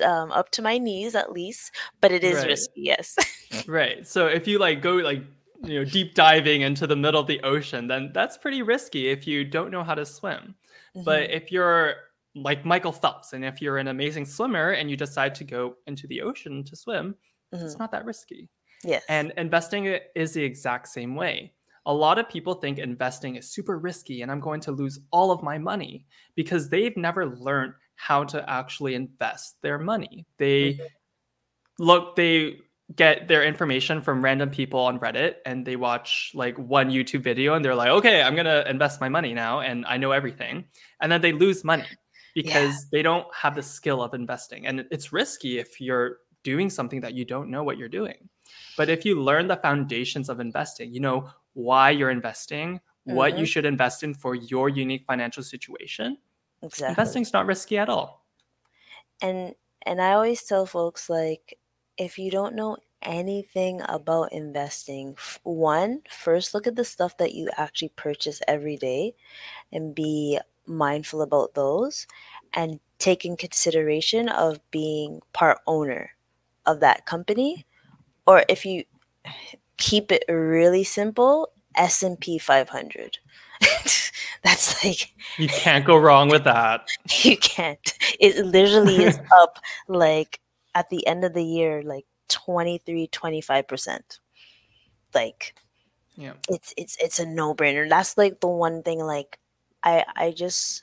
[0.00, 2.46] um, up to my knees at least, but it is right.
[2.46, 2.82] risky.
[2.82, 3.16] Yes.
[3.66, 4.06] right.
[4.06, 5.22] So if you like go like
[5.64, 9.26] you know deep diving into the middle of the ocean, then that's pretty risky if
[9.26, 10.54] you don't know how to swim.
[10.96, 11.04] Mm-hmm.
[11.04, 11.94] But if you're
[12.34, 16.06] like Michael Phelps, and if you're an amazing swimmer and you decide to go into
[16.06, 17.14] the ocean to swim,
[17.54, 17.64] mm-hmm.
[17.64, 18.48] it's not that risky.
[18.84, 19.02] Yes.
[19.08, 21.52] And investing is the exact same way.
[21.86, 25.30] A lot of people think investing is super risky and I'm going to lose all
[25.30, 26.06] of my money
[26.36, 30.24] because they've never learned how to actually invest their money.
[30.38, 31.84] They mm-hmm.
[31.84, 32.60] look, they
[32.94, 37.54] get their information from random people on Reddit and they watch like one YouTube video
[37.54, 40.64] and they're like, okay, I'm going to invest my money now and I know everything.
[41.02, 41.88] And then they lose money
[42.34, 42.88] because yeah.
[42.92, 44.66] they don't have the skill of investing.
[44.66, 48.28] And it's risky if you're doing something that you don't know what you're doing.
[48.76, 53.14] But if you learn the foundations of investing, you know why you're investing, mm-hmm.
[53.14, 53.44] what you mm-hmm.
[53.44, 56.16] should invest in for your unique financial situation,
[56.62, 56.92] Exactly.
[56.92, 58.24] Investing's not risky at all.
[59.22, 59.54] And
[59.86, 61.58] and I always tell folks like
[61.96, 67.48] if you don't know anything about investing, one, first look at the stuff that you
[67.56, 69.14] actually purchase every day
[69.72, 72.06] and be mindful about those
[72.54, 76.10] and take in consideration of being part owner
[76.66, 77.66] of that company
[78.26, 78.84] or if you
[79.78, 83.18] keep it really simple, S&P 500.
[84.44, 86.88] That's like you can't go wrong with that.
[87.24, 87.92] You can't.
[88.20, 90.40] It literally is up like
[90.74, 94.18] at the end of the year like 23 25%.
[95.14, 95.54] Like
[96.16, 96.32] yeah.
[96.48, 97.88] It's it's it's a no-brainer.
[97.88, 99.38] That's like the one thing like
[99.82, 100.82] I I just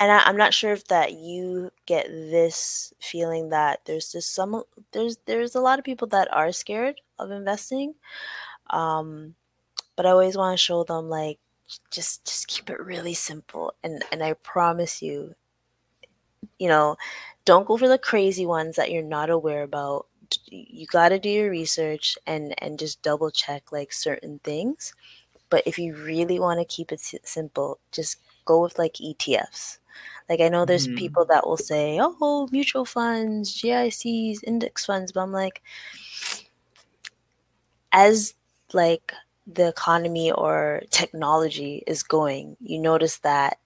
[0.00, 4.62] and I, am not sure if that you get this feeling that there's just some
[4.92, 7.94] there's there's a lot of people that are scared of investing
[8.70, 9.34] um
[9.96, 11.38] but i always want to show them like
[11.90, 13.74] just just keep it really simple.
[13.82, 15.34] And and i promise you
[16.58, 16.96] you know
[17.44, 20.06] don't go for the crazy ones that you're not aware about.
[20.46, 24.94] You got to do your research and and just double check like certain things.
[25.50, 29.78] But if you really want to keep it simple just go with like etfs
[30.28, 30.96] like i know there's mm-hmm.
[30.96, 35.62] people that will say oh mutual funds gics index funds but i'm like
[37.92, 38.34] as
[38.72, 39.12] like
[39.46, 43.58] the economy or technology is going, you notice that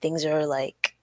[0.00, 0.96] things are like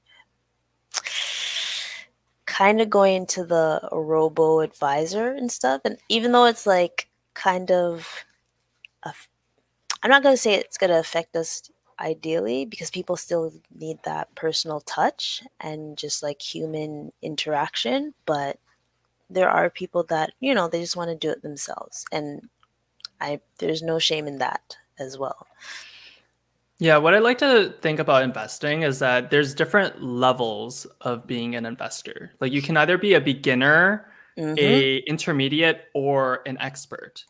[2.45, 5.81] kind of going into the robo advisor and stuff.
[5.85, 8.07] And even though it's like kind of,
[9.03, 11.69] I'm not going to say it's going to affect us
[11.99, 18.13] ideally because people still need that personal touch and just like human interaction.
[18.25, 18.59] But
[19.29, 22.05] there are people that, you know, they just want to do it themselves.
[22.11, 22.49] And
[23.23, 25.47] I, there's no shame in that as well.
[26.79, 31.55] Yeah, what I like to think about investing is that there's different levels of being
[31.55, 32.33] an investor.
[32.41, 34.55] Like you can either be a beginner, mm-hmm.
[34.57, 37.23] a intermediate, or an expert.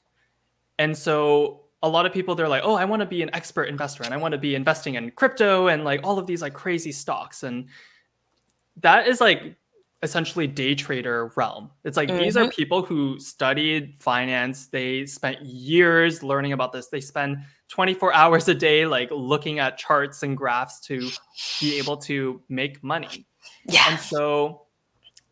[0.79, 3.65] And so a lot of people they're like, "Oh, I want to be an expert
[3.65, 6.53] investor and I want to be investing in crypto and like all of these like
[6.53, 7.67] crazy stocks." And
[8.77, 9.56] that is like
[10.03, 11.71] essentially day trader realm.
[11.83, 12.19] It's like mm-hmm.
[12.21, 12.49] these are mm-hmm.
[12.49, 14.67] people who studied finance.
[14.67, 16.89] They spent years learning about this.
[16.89, 17.37] They spend
[17.69, 21.09] 24 hours a day like looking at charts and graphs to
[21.59, 23.25] be able to make money.
[23.65, 23.85] Yeah.
[23.89, 24.63] And so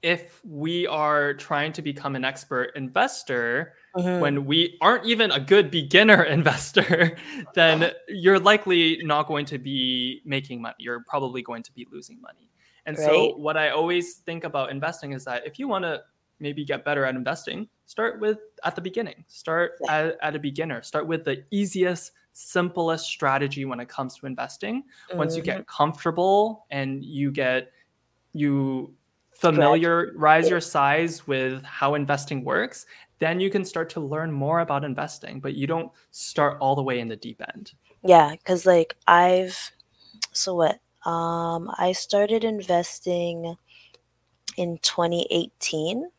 [0.02, 4.20] if we are trying to become an expert investor mm-hmm.
[4.20, 7.18] when we aren't even a good beginner investor,
[7.54, 10.76] then you're likely not going to be making money.
[10.80, 12.51] You're probably going to be losing money.
[12.86, 13.06] And right.
[13.06, 16.02] so, what I always think about investing is that if you want to
[16.42, 19.24] maybe get better at investing, start with at the beginning.
[19.28, 19.98] Start yeah.
[19.98, 20.82] at, at, a beginner.
[20.82, 24.84] Start with the easiest, simplest strategy when it comes to investing.
[25.10, 25.18] Mm-hmm.
[25.18, 25.84] Once you get mm-hmm.
[25.84, 27.72] comfortable and you get
[28.34, 28.94] you
[29.34, 32.86] familiarize your size with how investing works,
[33.20, 35.40] then you can start to learn more about investing.
[35.40, 37.74] But you don't start all the way in the deep end.
[38.04, 39.72] Yeah, because like I've
[40.32, 43.56] so what um, I started investing
[44.58, 46.10] in 2018.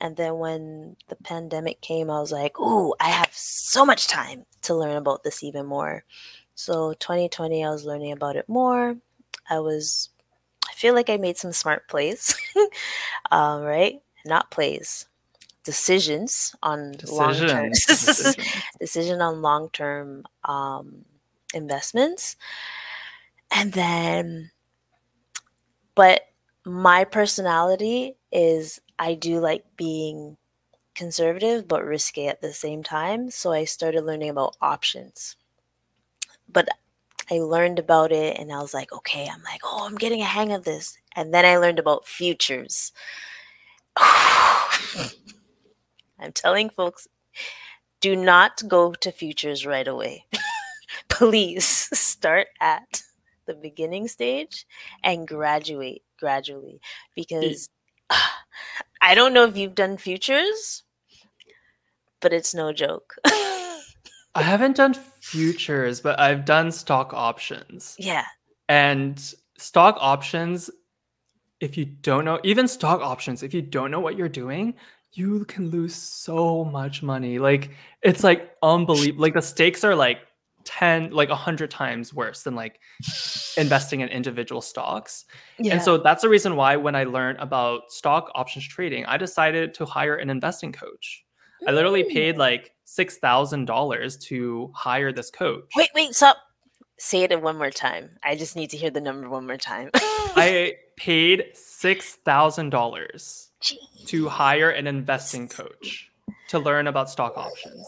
[0.00, 4.46] And then when the pandemic came, I was like, ooh, I have so much time
[4.62, 6.04] to learn about this even more.
[6.54, 8.96] So 2020, I was learning about it more.
[9.48, 10.08] I was,
[10.68, 12.34] I feel like I made some smart plays,
[13.30, 14.00] um, right?
[14.24, 15.06] Not plays,
[15.64, 17.70] decisions on long term
[18.80, 21.04] decision on long term um,
[21.54, 22.36] investments
[23.52, 24.50] and then,
[25.94, 26.22] but
[26.64, 30.36] my personality is I do like being
[30.94, 33.30] conservative but risky at the same time.
[33.30, 35.36] So I started learning about options.
[36.48, 36.68] But
[37.30, 40.26] I learned about it and I was like, okay, I'm like, oh, I'm getting a
[40.26, 40.98] hang of this.
[41.16, 42.92] And then I learned about futures.
[43.96, 45.10] I'm
[46.34, 47.08] telling folks,
[48.00, 50.26] do not go to futures right away.
[51.08, 53.02] Please start at
[53.46, 54.66] the beginning stage
[55.02, 56.80] and graduate gradually
[57.14, 57.68] because
[58.10, 58.16] uh,
[59.00, 60.84] I don't know if you've done futures,
[62.20, 63.16] but it's no joke.
[64.34, 67.96] I haven't done futures, but I've done stock options.
[67.98, 68.24] Yeah.
[68.68, 69.18] And
[69.58, 70.70] stock options,
[71.60, 74.74] if you don't know, even stock options, if you don't know what you're doing,
[75.12, 77.38] you can lose so much money.
[77.38, 77.70] Like
[78.02, 79.22] it's like unbelievable.
[79.22, 80.20] Like the stakes are like
[80.64, 82.80] 10 like 100 times worse than like
[83.56, 85.24] investing in individual stocks.
[85.58, 85.74] Yeah.
[85.74, 89.74] and so that's the reason why when i learned about stock options trading i decided
[89.74, 91.24] to hire an investing coach.
[91.62, 91.68] Mm.
[91.68, 95.70] i literally paid like $6000 to hire this coach.
[95.76, 96.36] Wait wait stop
[97.02, 98.10] say it one more time.
[98.22, 99.90] I just need to hear the number one more time.
[99.94, 103.46] I paid $6000
[104.06, 106.08] to hire an investing coach
[106.48, 107.84] to learn about stock options.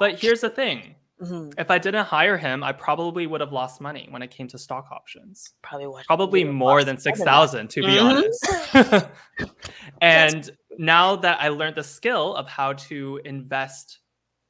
[0.00, 1.50] But here's the thing Mm-hmm.
[1.58, 4.58] If I didn't hire him, I probably would have lost money when it came to
[4.58, 5.54] stock options.
[5.62, 6.04] Probably would.
[6.04, 8.76] Probably more than six thousand, to be mm-hmm.
[8.76, 9.50] honest.
[10.00, 14.00] and now that I learned the skill of how to invest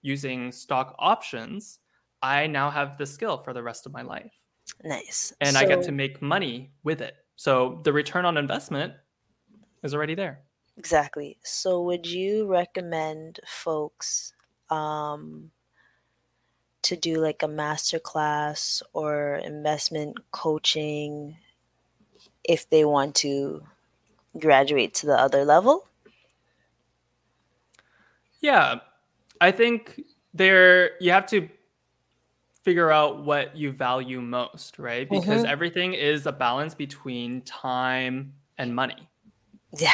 [0.00, 1.78] using stock options,
[2.22, 4.32] I now have the skill for the rest of my life.
[4.82, 5.32] Nice.
[5.40, 7.14] And so, I get to make money with it.
[7.36, 8.94] So the return on investment
[9.82, 10.42] is already there.
[10.76, 11.38] Exactly.
[11.42, 14.32] So would you recommend folks
[14.70, 15.50] um,
[16.82, 21.36] to do like a master class or investment coaching
[22.44, 23.62] if they want to
[24.38, 25.86] graduate to the other level?
[28.40, 28.80] Yeah,
[29.40, 30.00] I think
[30.34, 31.48] there you have to
[32.62, 35.08] figure out what you value most, right?
[35.08, 35.52] Because mm-hmm.
[35.52, 39.08] everything is a balance between time and money.
[39.76, 39.92] Yeah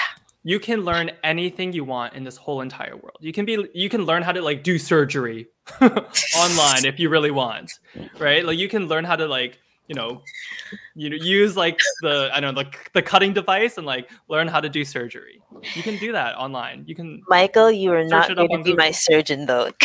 [0.48, 3.18] you can learn anything you want in this whole entire world.
[3.20, 5.48] You can be you can learn how to like do surgery
[5.82, 7.70] online if you really want,
[8.18, 8.42] right?
[8.42, 10.22] Like you can learn how to like you know
[10.94, 14.48] you know use like the I don't know the, the cutting device and like learn
[14.48, 15.42] how to do surgery.
[15.74, 16.84] You can do that online.
[16.86, 19.70] You can Michael, you are not going to be my surgeon though.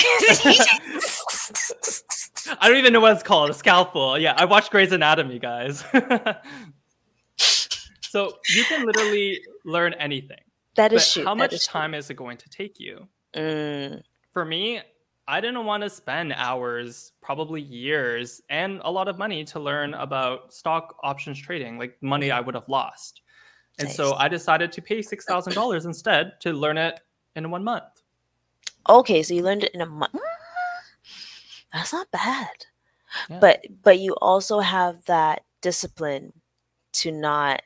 [2.61, 3.49] I don't even know what it's called.
[3.49, 4.17] A scalpel.
[4.17, 5.83] Yeah, I watched Grey's Anatomy, guys.
[7.37, 10.37] so you can literally learn anything.
[10.75, 11.23] That is true.
[11.23, 11.99] How much is time true.
[11.99, 13.07] is it going to take you?
[13.35, 14.01] Mm.
[14.31, 14.81] For me,
[15.27, 19.93] I didn't want to spend hours, probably years, and a lot of money to learn
[19.93, 23.21] about stock options trading, like money I would have lost.
[23.79, 23.95] And nice.
[23.95, 26.99] so I decided to pay $6,000 instead to learn it
[27.35, 28.03] in one month.
[28.89, 30.13] Okay, so you learned it in a month.
[31.73, 32.49] That's not bad.
[33.29, 33.39] Yeah.
[33.39, 36.33] But but you also have that discipline
[36.93, 37.61] to not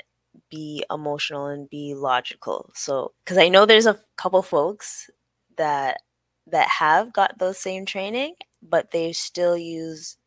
[0.49, 2.71] be emotional and be logical.
[2.75, 5.09] So cuz I know there's a couple folks
[5.57, 6.01] that
[6.47, 10.17] that have got those same training, but they still use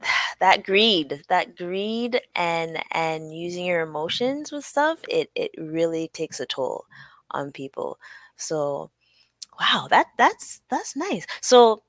[0.40, 6.40] that greed that greed and and using your emotions with stuff it it really takes
[6.40, 6.84] a toll
[7.30, 7.98] on people
[8.36, 8.90] so
[9.60, 11.82] wow that that's that's nice so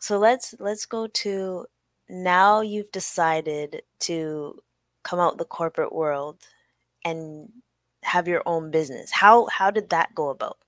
[0.00, 1.66] so let's let's go to
[2.08, 4.58] now you've decided to
[5.04, 6.36] come out the corporate world
[7.04, 7.48] and
[8.02, 10.58] have your own business how how did that go about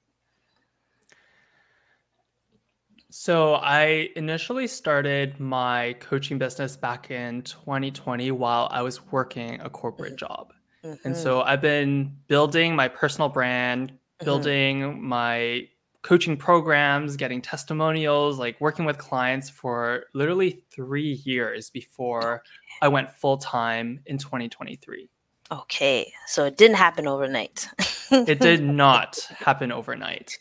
[3.18, 9.70] So I initially started my coaching business back in 2020 while I was working a
[9.70, 10.26] corporate mm-hmm.
[10.26, 10.52] job.
[10.84, 11.08] Mm-hmm.
[11.08, 14.24] And so I've been building my personal brand, mm-hmm.
[14.26, 15.08] building mm-hmm.
[15.08, 15.66] my
[16.06, 22.44] coaching programs, getting testimonials, like working with clients for literally 3 years before
[22.80, 25.08] I went full time in 2023.
[25.50, 26.12] Okay.
[26.28, 27.68] So it didn't happen overnight.
[28.12, 30.38] it did not happen overnight.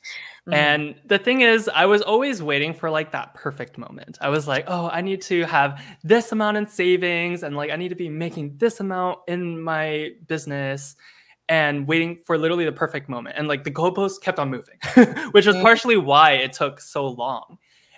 [0.48, 0.54] Mm-hmm.
[0.54, 4.20] And the thing is, I was always waiting for like that perfect moment.
[4.22, 7.76] I was like, oh, I need to have this amount in savings and like I
[7.76, 10.96] need to be making this amount in my business
[11.50, 13.36] and waiting for literally the perfect moment.
[13.38, 14.78] And like the goalposts kept on moving,
[15.32, 15.64] which was mm-hmm.
[15.64, 17.58] partially why it took so long.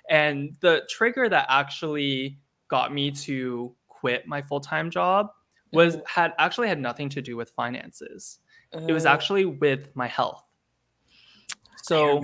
[0.09, 5.27] And the trigger that actually got me to quit my full-time job
[5.71, 6.03] was mm-hmm.
[6.07, 8.39] had actually had nothing to do with finances.
[8.73, 10.43] It was actually with my health.
[11.83, 12.21] So,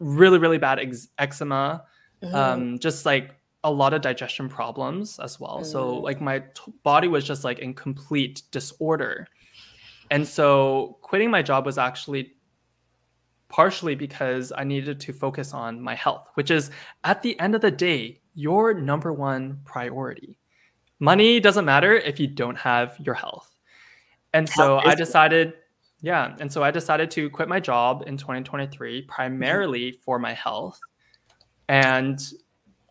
[0.03, 1.85] really, really bad ex- eczema,
[2.23, 2.35] mm-hmm.
[2.35, 5.57] um, just like a lot of digestion problems as well.
[5.57, 5.71] Mm-hmm.
[5.71, 6.03] So, mm.
[6.03, 9.29] like, my t- body was just like in complete disorder.
[10.11, 12.35] And so, quitting my job was actually
[13.49, 16.71] partially because I needed to focus on my health, which is
[17.05, 20.39] at the end of the day, your number one priority.
[20.99, 23.55] Money doesn't matter if you don't have your health.
[24.33, 25.53] And so I decided,
[26.03, 26.37] yeah.
[26.41, 30.79] And so I decided to quit my job in 2023 primarily for my health.
[31.69, 32.21] And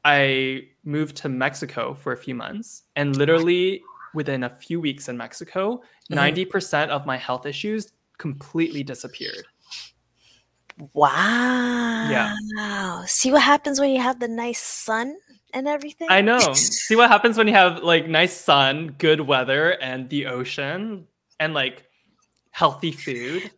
[0.05, 2.83] I moved to Mexico for a few months.
[2.95, 3.83] And literally
[4.13, 6.19] within a few weeks in Mexico, mm-hmm.
[6.19, 9.45] 90% of my health issues completely disappeared.
[10.93, 12.07] Wow.
[12.09, 13.03] Yeah.
[13.05, 15.17] See what happens when you have the nice sun
[15.53, 16.07] and everything?
[16.09, 16.39] I know.
[16.53, 21.07] See what happens when you have like nice sun, good weather, and the ocean,
[21.39, 21.85] and like
[22.51, 23.51] healthy food.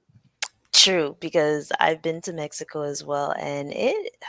[0.71, 4.15] True, because I've been to Mexico as well, and it.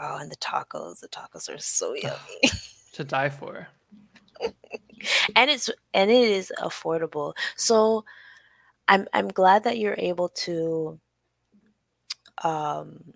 [0.00, 1.00] Oh, and the tacos.
[1.00, 2.40] The tacos are so yummy.
[2.92, 3.66] to die for.
[5.36, 7.34] and it's and it is affordable.
[7.56, 8.04] So
[8.86, 11.00] I'm I'm glad that you're able to
[12.44, 13.12] um,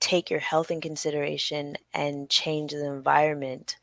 [0.00, 3.76] take your health in consideration and change the environment.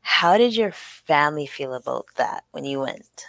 [0.00, 3.26] How did your family feel about that when you went?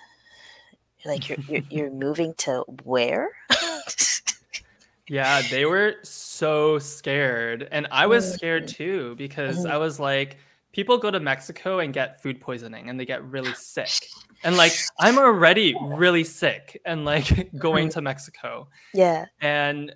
[1.06, 3.30] Like you're you're, you're moving to where?
[5.08, 8.84] yeah, they were so scared, and I was scared mm-hmm.
[8.84, 9.72] too because mm-hmm.
[9.72, 10.38] I was like,
[10.74, 14.10] people go to Mexico and get food poisoning, and they get really sick,
[14.44, 17.94] and like I'm already really sick, and like going mm-hmm.
[17.94, 18.68] to Mexico.
[18.94, 19.96] Yeah, and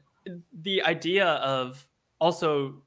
[0.61, 1.85] the idea of
[2.19, 2.81] also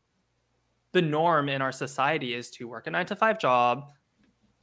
[0.92, 3.90] the norm in our society is to work a nine to five job,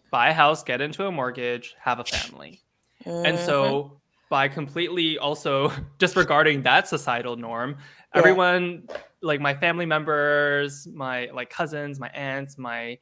[0.09, 2.63] buy a house, get into a mortgage, have a family.
[3.05, 3.25] Mm-hmm.
[3.25, 3.95] And so mm-hmm.
[4.29, 8.19] by completely also disregarding that societal norm, yeah.
[8.19, 8.87] everyone
[9.21, 12.97] like my family members, my like cousins, my aunts, my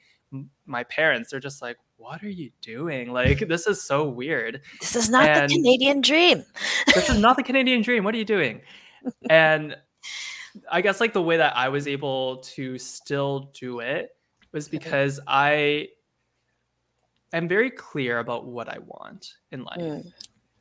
[0.66, 3.12] my parents, they're just like, what are you doing?
[3.12, 4.62] Like, this is so weird.
[4.80, 6.44] This is not and the Canadian dream.
[6.94, 8.04] this is not the Canadian dream.
[8.04, 8.62] What are you doing?
[9.30, 9.76] and
[10.70, 14.10] I guess like the way that I was able to still do it
[14.52, 15.90] was because I
[17.38, 19.80] am very clear about what I want in life.
[19.80, 20.12] Mm,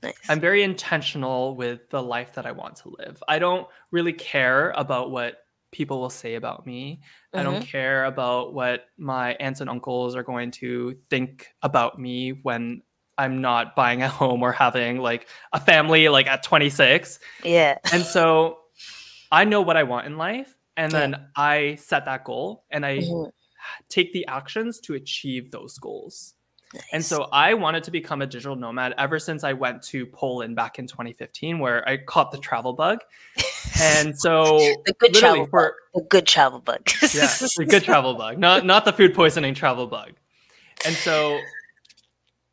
[0.03, 0.15] nice.
[0.29, 3.23] I'm very intentional with the life that I want to live.
[3.29, 5.39] I don't really care about what
[5.73, 7.01] people will say about me.
[7.01, 7.39] Mm-hmm.
[7.39, 7.65] I don't mm-hmm.
[7.65, 12.83] care about what my aunts and uncles are going to think about me when
[13.19, 17.19] I'm not buying a home or having like a family like at 26.
[17.45, 17.79] Yeah.
[17.93, 18.59] And so
[19.31, 21.19] I know what I want in life, and then yeah.
[21.37, 23.29] I set that goal and I mm-hmm.
[23.89, 26.35] take the actions to achieve those goals.
[26.73, 26.85] Nice.
[26.93, 30.55] And so I wanted to become a digital nomad ever since I went to Poland
[30.55, 33.01] back in 2015, where I caught the travel bug.
[33.81, 36.03] And so the good travel for, bug.
[36.03, 36.89] The good travel bug.
[37.03, 40.13] yeah, the good travel bug, not not the food poisoning travel bug.
[40.85, 41.41] And so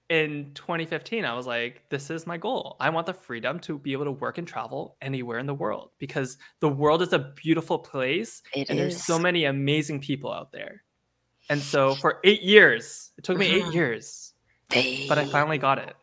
[0.09, 2.78] in 2015, I was like, this is my goal.
[2.80, 5.91] I want the freedom to be able to work and travel anywhere in the world
[5.99, 8.84] because the world is a beautiful place it and is.
[8.95, 10.84] there's so many amazing people out there.
[11.50, 13.72] And so for eight years, it took me eight mm-hmm.
[13.72, 14.34] years,
[15.08, 15.95] but I finally got it.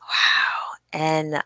[0.00, 0.70] Wow.
[0.92, 1.42] And man,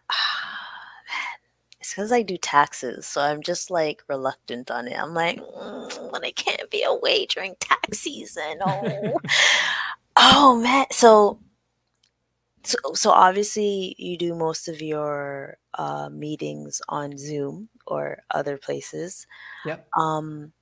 [1.81, 3.07] it's because I do taxes.
[3.07, 4.99] So I'm just like reluctant on it.
[4.99, 8.59] I'm like, mm, but I can't be away during tax season.
[8.65, 9.21] Oh,
[10.17, 10.87] oh man.
[10.93, 11.41] So,
[12.63, 19.27] so, so obviously you do most of your uh, meetings on Zoom or other places.
[19.65, 19.89] Yep.
[19.97, 20.53] Um,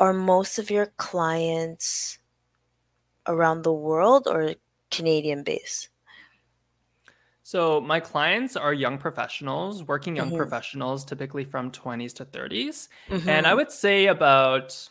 [0.00, 2.18] are most of your clients
[3.26, 4.54] around the world or
[4.90, 5.90] Canadian based?
[7.42, 10.36] So my clients are young professionals, working young mm-hmm.
[10.36, 12.88] professionals, typically from 20s to 30s.
[13.08, 13.28] Mm-hmm.
[13.28, 13.58] And I mm-hmm.
[13.58, 14.88] would say about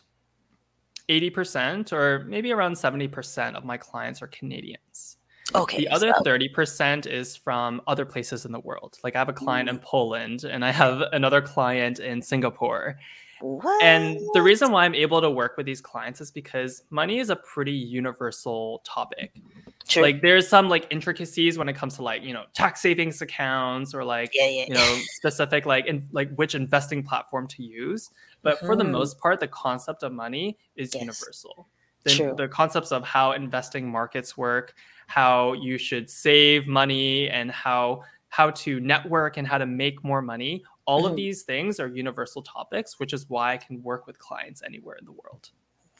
[1.08, 5.16] 80% or maybe around 70% of my clients are Canadians.
[5.54, 5.78] Okay.
[5.78, 6.22] The other so.
[6.22, 8.98] 30% is from other places in the world.
[9.02, 9.72] Like I have a client mm.
[9.72, 12.98] in Poland and I have another client in Singapore.
[13.40, 13.82] What?
[13.82, 17.30] And the reason why I'm able to work with these clients is because money is
[17.30, 19.40] a pretty universal topic.
[19.88, 20.02] True.
[20.02, 23.94] Like there's some like intricacies when it comes to like, you know, tax savings accounts
[23.94, 24.64] or like, yeah, yeah.
[24.68, 28.10] you know, specific like in like which investing platform to use.
[28.42, 28.66] But mm-hmm.
[28.66, 28.92] for the mm-hmm.
[28.92, 31.00] most part, the concept of money is yes.
[31.00, 31.66] universal.
[32.04, 32.34] The, True.
[32.36, 34.74] the concepts of how investing markets work,
[35.06, 40.22] how you should save money and how how to network and how to make more
[40.22, 41.10] money all mm-hmm.
[41.10, 44.96] of these things are universal topics, which is why I can work with clients anywhere
[44.96, 45.50] in the world.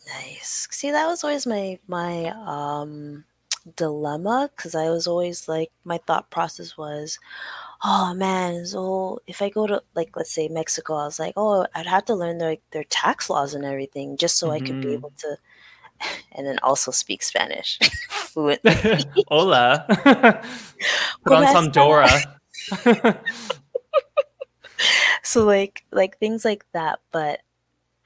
[0.08, 0.66] Nice.
[0.72, 3.24] See, that was always my my um
[3.76, 7.20] dilemma because I was always like my thought process was,
[7.84, 11.66] oh man, so if I go to like let's say Mexico, I was like, oh,
[11.72, 14.64] I'd have to learn their their tax laws and everything just so mm-hmm.
[14.64, 15.36] I could be able to
[16.32, 17.78] and then also speak Spanish
[18.08, 18.74] fluently.
[19.28, 19.86] Hola.
[21.24, 22.08] Put on some Dora
[25.30, 27.40] so like like things like that but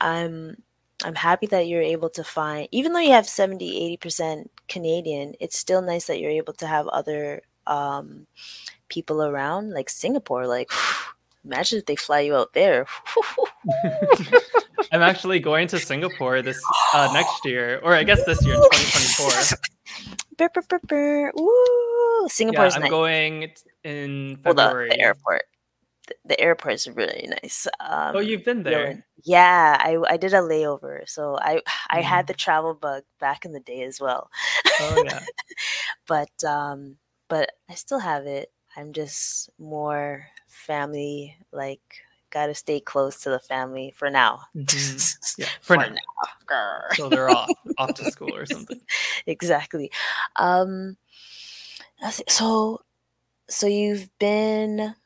[0.01, 0.63] i'm
[1.05, 5.57] i'm happy that you're able to find even though you have 70 80% canadian it's
[5.57, 8.27] still nice that you're able to have other um
[8.89, 10.71] people around like singapore like
[11.45, 12.87] imagine if they fly you out there.
[14.93, 16.63] I'm actually going to singapore this
[16.93, 19.59] uh, next year or i guess this year in 2024
[20.37, 22.91] burr, burr, burr, Ooh, Singapore's yeah, I'm nice.
[22.91, 23.53] going
[23.83, 24.91] in February.
[24.91, 25.43] the airport
[26.25, 27.67] the airport is really nice.
[27.81, 29.05] Um, oh, you've been there?
[29.23, 32.05] Yeah, I, I did a layover, so I I mm.
[32.05, 34.31] had the travel bug back in the day as well.
[34.81, 35.25] Oh yeah.
[36.07, 36.97] but um,
[37.29, 38.51] but I still have it.
[38.77, 41.81] I'm just more family like.
[42.31, 44.41] Got to stay close to the family for now.
[44.57, 45.21] Mm-hmm.
[45.39, 45.97] Yeah, for, for now.
[46.51, 46.81] now.
[46.95, 47.49] so they're off
[47.79, 48.81] off to school or something.
[49.25, 49.93] exactly.
[50.35, 50.97] Um,
[52.27, 52.81] so
[53.49, 54.97] so you've been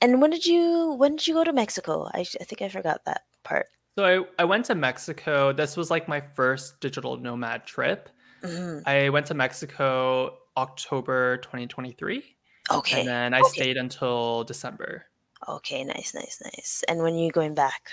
[0.00, 2.08] and when did you when did you go to Mexico?
[2.12, 3.66] I, I think I forgot that part.
[3.98, 5.52] So I, I went to Mexico.
[5.52, 8.10] This was like my first digital nomad trip.
[8.42, 8.86] Mm-hmm.
[8.86, 12.22] I went to Mexico October 2023.
[12.70, 13.00] Okay.
[13.00, 13.48] And then I okay.
[13.48, 15.06] stayed until December.
[15.48, 16.82] Okay, nice, nice, nice.
[16.88, 17.90] And when are you going back?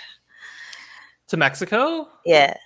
[1.28, 2.08] To Mexico?
[2.24, 2.56] Yeah.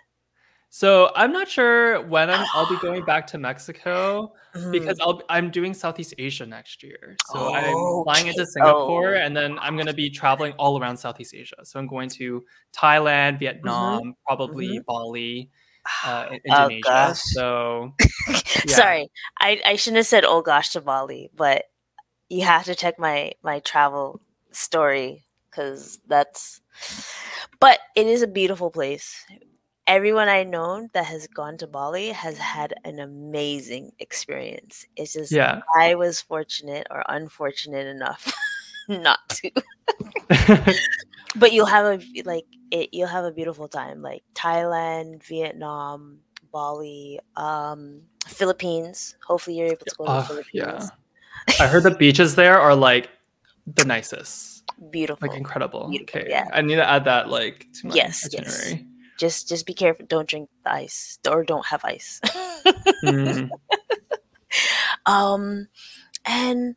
[0.70, 4.70] So I'm not sure when i will be going back to Mexico mm-hmm.
[4.70, 7.16] because I'll, I'm doing Southeast Asia next year.
[7.32, 9.20] So I'm flying into Singapore oh.
[9.20, 11.56] and then I'm going to be traveling all around Southeast Asia.
[11.64, 12.44] So I'm going to
[12.76, 13.38] Thailand, mm-hmm.
[13.38, 14.10] Vietnam, mm-hmm.
[14.26, 14.84] probably mm-hmm.
[14.86, 15.50] Bali,
[16.04, 17.08] uh, oh, Indonesia.
[17.08, 17.94] Oh, so
[18.28, 18.34] yeah.
[18.66, 19.10] sorry,
[19.40, 21.64] I, I shouldn't have said oh gosh to Bali, but
[22.28, 24.20] you have to check my my travel
[24.52, 26.60] story because that's.
[27.58, 29.24] But it is a beautiful place
[29.88, 34.86] everyone I know that has gone to Bali has had an amazing experience.
[34.96, 35.62] It's just yeah.
[35.74, 38.32] I was fortunate or unfortunate enough
[38.88, 39.50] not to.
[41.36, 46.18] but you'll have a like it, you'll have a beautiful time like Thailand, Vietnam,
[46.52, 49.16] Bali, um, Philippines.
[49.26, 50.52] Hopefully you're able to go to the Philippines.
[50.52, 50.88] Yeah.
[51.60, 53.08] I heard the beaches there are like
[53.66, 54.64] the nicest.
[54.90, 55.26] Beautiful.
[55.26, 55.88] Like incredible.
[55.88, 56.30] Beautiful, okay.
[56.30, 56.46] Yeah.
[56.52, 58.70] I need to add that like to my yes, itinerary.
[58.70, 58.87] Yes
[59.18, 62.20] just just be careful don't drink the ice or don't have ice
[63.04, 63.50] mm.
[65.06, 65.68] um
[66.24, 66.76] and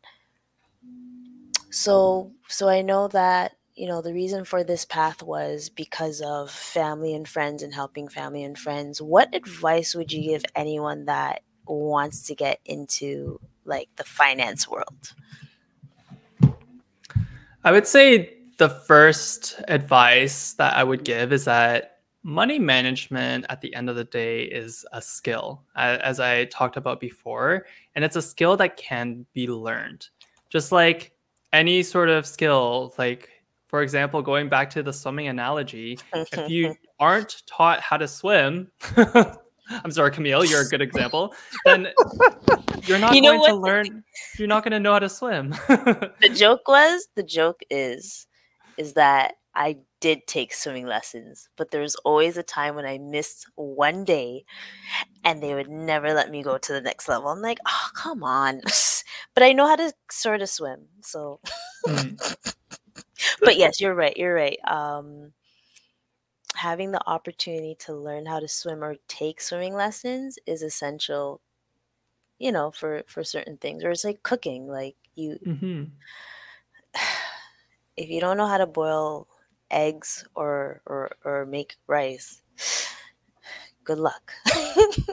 [1.70, 6.50] so so i know that you know, the reason for this path was because of
[6.50, 9.00] family and friends and helping family and friends.
[9.00, 15.14] What advice would you give anyone that wants to get into like the finance world?
[17.64, 21.91] I would say the first advice that I would give is that
[22.22, 27.00] money management at the end of the day is a skill, as I talked about
[27.00, 30.08] before, and it's a skill that can be learned.
[30.48, 31.12] Just like
[31.52, 33.28] any sort of skill, like
[33.68, 38.70] for example, going back to the swimming analogy, if you aren't taught how to swim,
[38.96, 41.34] I'm sorry, Camille, you're a good example.
[41.64, 41.88] Then
[42.84, 44.04] you're not you going to learn.
[44.38, 45.50] You're not going to know how to swim.
[45.50, 48.26] the joke was, the joke is,
[48.76, 52.98] is that I did take swimming lessons, but there was always a time when I
[52.98, 54.44] missed one day
[55.24, 57.28] and they would never let me go to the next level.
[57.28, 58.60] I'm like, oh, come on.
[59.34, 60.86] but I know how to sort of swim.
[61.02, 61.40] So,
[61.86, 62.36] mm.
[63.40, 64.16] but yes, you're right.
[64.16, 64.58] You're right.
[64.66, 65.32] Um,
[66.54, 71.40] having the opportunity to learn how to swim or take swimming lessons is essential
[72.38, 75.84] you know for for certain things or it's like cooking like you mm-hmm.
[77.96, 79.28] if you don't know how to boil
[79.72, 82.42] eggs or or or make rice
[83.84, 84.32] good luck.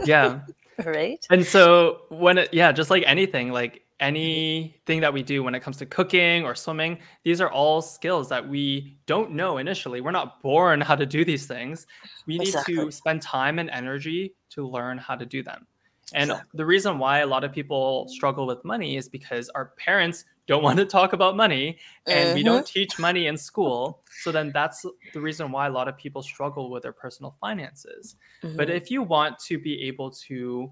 [0.06, 0.42] Yeah.
[0.86, 1.28] Right?
[1.30, 5.60] And so when it yeah just like anything like anything that we do when it
[5.60, 10.00] comes to cooking or swimming these are all skills that we don't know initially.
[10.00, 11.86] We're not born how to do these things.
[12.28, 12.76] We need exactly.
[12.76, 15.68] to spend time and energy to learn how to do them.
[16.14, 16.58] And exactly.
[16.58, 20.64] the reason why a lot of people struggle with money is because our parents don't
[20.64, 21.78] want to talk about money
[22.08, 22.36] and mm-hmm.
[22.36, 24.02] we don't teach money in school.
[24.24, 24.84] So then that's
[25.14, 28.16] the reason why a lot of people struggle with their personal finances.
[28.44, 28.58] Mm-hmm.
[28.58, 30.72] But if you want to be able to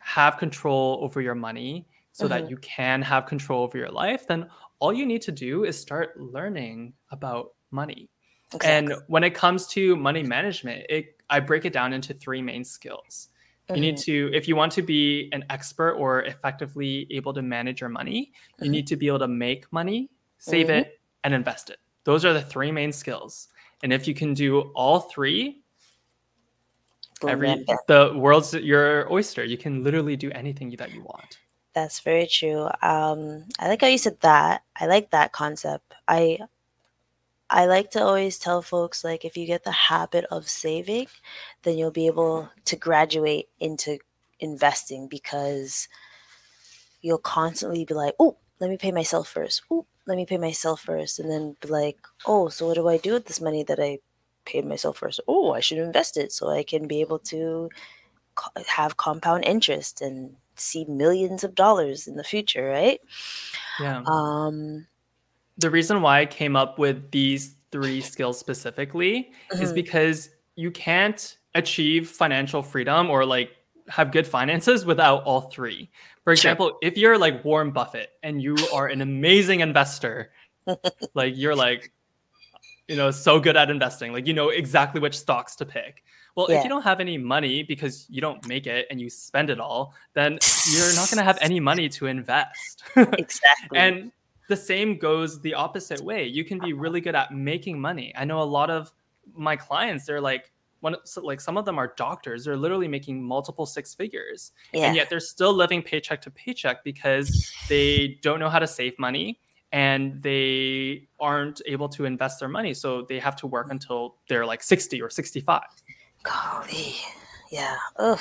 [0.00, 2.34] have control over your money so mm-hmm.
[2.34, 5.80] that you can have control over your life, then all you need to do is
[5.80, 8.10] start learning about money.
[8.52, 8.70] Exactly.
[8.70, 12.62] And when it comes to money management, it, I break it down into three main
[12.62, 13.28] skills.
[13.68, 13.74] Mm-hmm.
[13.74, 17.80] You need to, if you want to be an expert or effectively able to manage
[17.80, 18.64] your money, mm-hmm.
[18.64, 20.80] you need to be able to make money, save mm-hmm.
[20.80, 21.78] it, and invest it.
[22.04, 23.48] Those are the three main skills.
[23.82, 25.60] And if you can do all three,
[27.26, 29.44] every the world's your oyster.
[29.44, 31.38] You can literally do anything that you want.
[31.74, 32.68] That's very true.
[32.82, 34.62] Um, I like how you said that.
[34.74, 35.94] I like that concept.
[36.08, 36.38] I
[37.50, 41.08] I like to always tell folks like if you get the habit of saving,
[41.62, 43.98] then you'll be able to graduate into
[44.40, 45.88] investing because
[47.00, 49.62] you'll constantly be like, "Oh, let me pay myself first.
[49.70, 51.18] Oh, let me pay myself first.
[51.18, 53.98] And then be like, "Oh, so what do I do with this money that I
[54.44, 55.20] paid myself first?
[55.28, 57.70] Oh, I should invest it so I can be able to
[58.36, 63.00] co- have compound interest and see millions of dollars in the future, right?"
[63.78, 64.06] Yeah.
[64.06, 64.86] Um
[65.58, 69.62] the reason why I came up with these three skills specifically mm-hmm.
[69.62, 73.50] is because you can't achieve financial freedom or like
[73.88, 75.90] have good finances without all three.
[76.24, 76.78] For example, sure.
[76.82, 80.30] if you're like Warren Buffett and you are an amazing investor,
[81.14, 81.92] like you're like,
[82.86, 86.04] you know, so good at investing, like you know exactly which stocks to pick.
[86.36, 86.58] Well, yeah.
[86.58, 89.58] if you don't have any money because you don't make it and you spend it
[89.58, 90.38] all, then
[90.72, 92.84] you're not going to have any money to invest.
[92.96, 93.76] exactly.
[93.76, 94.12] and
[94.48, 96.26] the same goes the opposite way.
[96.26, 98.12] You can be really good at making money.
[98.16, 98.92] I know a lot of
[99.34, 102.44] my clients, they're like, one, like some of them are doctors.
[102.44, 104.86] They're literally making multiple six figures, yeah.
[104.86, 108.98] and yet they're still living paycheck to paycheck because they don't know how to save
[108.98, 109.40] money
[109.72, 112.72] and they aren't able to invest their money.
[112.74, 115.62] So they have to work until they're like 60 or 65.
[116.22, 116.94] Golly.
[117.50, 117.76] Yeah.
[117.96, 118.20] Ugh.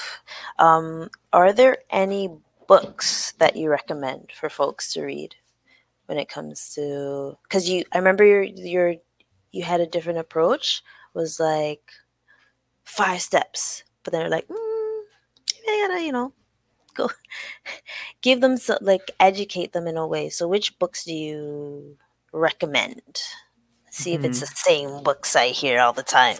[0.60, 2.30] Um, are there any
[2.68, 5.36] books that you recommend for folks to read?
[6.08, 8.96] When it comes to because you I remember your your
[9.52, 10.84] you had a different approach
[11.14, 11.92] was like
[12.84, 15.02] five steps, but then they're like, mm,
[15.68, 16.34] I gotta you know
[16.96, 17.10] go
[18.22, 20.30] give them so, like educate them in a way.
[20.30, 21.98] So which books do you
[22.34, 23.22] recommend?
[23.98, 24.42] see if it's mm-hmm.
[24.42, 26.38] the same books I hear all the time.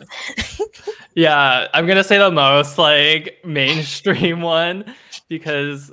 [1.16, 4.94] yeah, I'm gonna say the most like mainstream one
[5.28, 5.92] because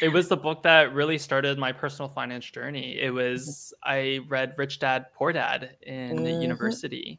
[0.00, 2.98] it was the book that really started my personal finance journey.
[3.00, 6.42] It was I read Rich Dad Poor Dad in mm-hmm.
[6.42, 7.18] university,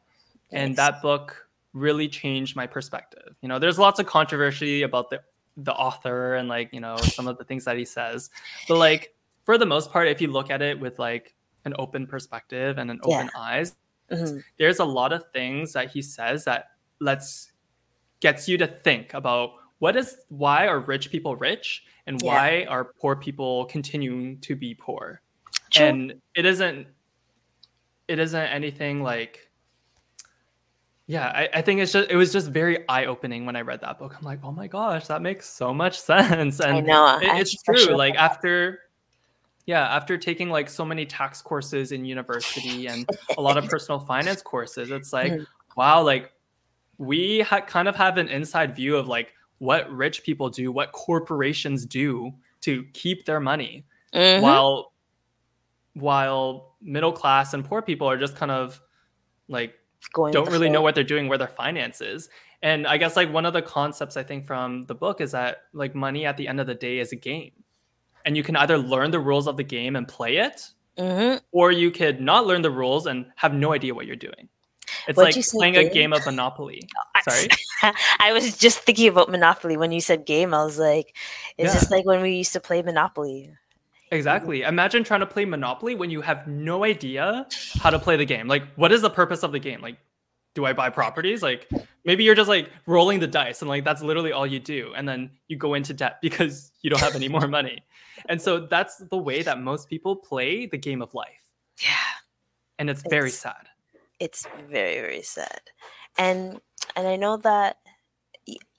[0.50, 3.34] and that book really changed my perspective.
[3.40, 5.20] You know, there's lots of controversy about the
[5.58, 8.30] the author and like you know some of the things that he says,
[8.68, 11.34] but like for the most part, if you look at it with like
[11.64, 13.40] an open perspective and an open yeah.
[13.40, 13.76] eyes,
[14.10, 14.38] mm-hmm.
[14.58, 17.52] there's a lot of things that he says that lets
[18.20, 19.50] gets you to think about
[19.82, 22.32] what is why are rich people rich and yeah.
[22.32, 25.20] why are poor people continuing to be poor
[25.72, 25.86] True.
[25.86, 26.86] and it isn't
[28.06, 29.50] it isn't anything like
[31.08, 33.98] yeah I, I, think it's just it was just very eye-opening when i read that
[33.98, 37.40] book i'm like oh my gosh that makes so much sense and i know it,
[37.40, 38.82] it's true like after
[39.66, 43.98] yeah after taking like so many tax courses in university and a lot of personal
[43.98, 45.42] finance courses it's like mm-hmm.
[45.76, 46.30] wow like
[46.98, 50.90] we ha- kind of have an inside view of like what rich people do what
[50.90, 54.42] corporations do to keep their money mm-hmm.
[54.42, 54.92] while
[55.94, 58.80] while middle class and poor people are just kind of
[59.46, 59.74] like
[60.14, 62.28] Going don't really know what they're doing where their finances
[62.60, 65.58] and i guess like one of the concepts i think from the book is that
[65.72, 67.52] like money at the end of the day is a game
[68.24, 71.36] and you can either learn the rules of the game and play it mm-hmm.
[71.52, 74.48] or you could not learn the rules and have no idea what you're doing
[75.08, 75.86] it's What'd like playing game?
[75.86, 76.82] a game of monopoly
[77.22, 77.48] sorry
[78.20, 81.16] i was just thinking about monopoly when you said game i was like
[81.58, 81.80] is yeah.
[81.80, 83.50] this like when we used to play monopoly
[84.12, 84.60] Exactly.
[84.60, 87.46] Imagine trying to play Monopoly when you have no idea
[87.80, 88.46] how to play the game.
[88.46, 89.80] Like, what is the purpose of the game?
[89.80, 89.96] Like,
[90.54, 91.42] do I buy properties?
[91.42, 91.66] Like,
[92.04, 94.92] maybe you're just like rolling the dice and like that's literally all you do.
[94.94, 97.82] And then you go into debt because you don't have any more money.
[98.28, 101.48] And so that's the way that most people play the game of life.
[101.82, 101.88] Yeah.
[102.78, 103.68] And it's, it's very sad.
[104.22, 105.62] It's very, very sad.
[106.16, 106.60] And
[106.94, 107.78] and I know that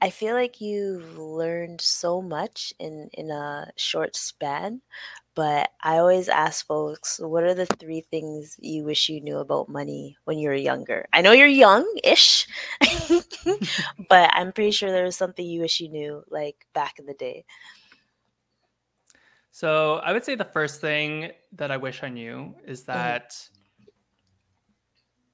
[0.02, 4.80] I feel like you've learned so much in in a short span,
[5.36, 9.68] but I always ask folks, what are the three things you wish you knew about
[9.68, 11.08] money when you were younger?
[11.12, 12.48] I know you're young-ish,
[14.10, 17.16] but I'm pretty sure there was something you wish you knew like back in the
[17.16, 17.44] day.
[19.52, 22.94] So I would say the first thing that I wish I knew is mm-hmm.
[22.94, 23.63] that mm-hmm.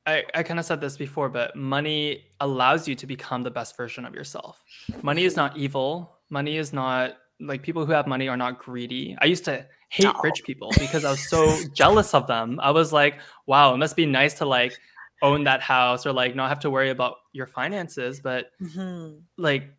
[0.05, 3.77] I, I kind of said this before, but money allows you to become the best
[3.77, 4.63] version of yourself.
[5.03, 6.17] Money is not evil.
[6.29, 9.15] Money is not like people who have money are not greedy.
[9.21, 10.19] I used to hate no.
[10.23, 12.59] rich people because I was so jealous of them.
[12.61, 14.77] I was like, wow, it must be nice to like
[15.21, 18.19] own that house or like not have to worry about your finances.
[18.19, 19.19] But mm-hmm.
[19.37, 19.73] like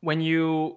[0.00, 0.76] when you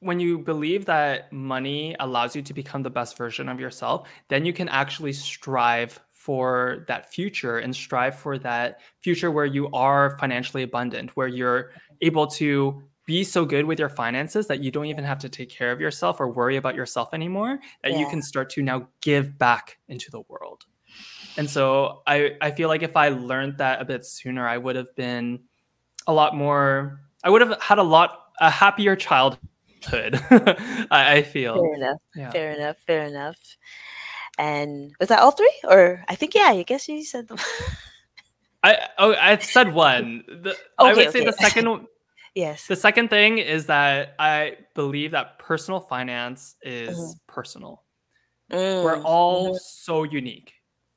[0.00, 4.44] when you believe that money allows you to become the best version of yourself, then
[4.44, 10.18] you can actually strive for that future and strive for that future where you are
[10.18, 11.70] financially abundant, where you're
[12.00, 15.48] able to be so good with your finances that you don't even have to take
[15.48, 18.00] care of yourself or worry about yourself anymore, that yeah.
[18.00, 20.64] you can start to now give back into the world.
[21.36, 24.74] And so I, I feel like if I learned that a bit sooner, I would
[24.74, 25.44] have been
[26.08, 29.38] a lot more, I would have had a lot, a happier childhood.
[30.90, 31.62] I, I, feel.
[31.62, 32.00] Fair enough.
[32.16, 32.30] Yeah.
[32.32, 32.76] Fair enough.
[32.84, 33.36] Fair enough.
[34.38, 35.54] And was that all three?
[35.64, 37.38] Or I think yeah, I guess you said them.
[38.62, 40.24] I oh I said one.
[40.26, 41.10] The, okay, I would okay.
[41.10, 41.86] say the second
[42.36, 42.66] Yes.
[42.66, 47.12] The second thing is that I believe that personal finance is mm-hmm.
[47.26, 47.82] personal.
[48.52, 48.84] Mm.
[48.84, 49.56] We're all mm-hmm.
[49.58, 50.52] so unique.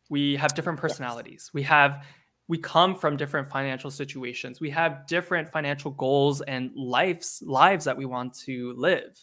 [0.09, 1.45] We have different personalities.
[1.47, 1.53] Yes.
[1.53, 2.03] We have
[2.49, 4.59] we come from different financial situations.
[4.59, 9.17] We have different financial goals and lives lives that we want to live.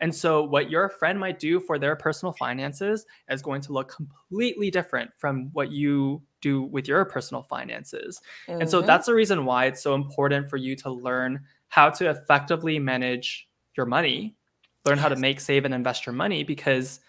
[0.00, 3.94] And so, what your friend might do for their personal finances is going to look
[3.94, 8.20] completely different from what you do with your personal finances.
[8.46, 8.60] Mm-hmm.
[8.60, 8.86] And so, mm-hmm.
[8.86, 13.48] that's the reason why it's so important for you to learn how to effectively manage
[13.76, 14.36] your money,
[14.84, 17.00] learn how to make, save, and invest your money, because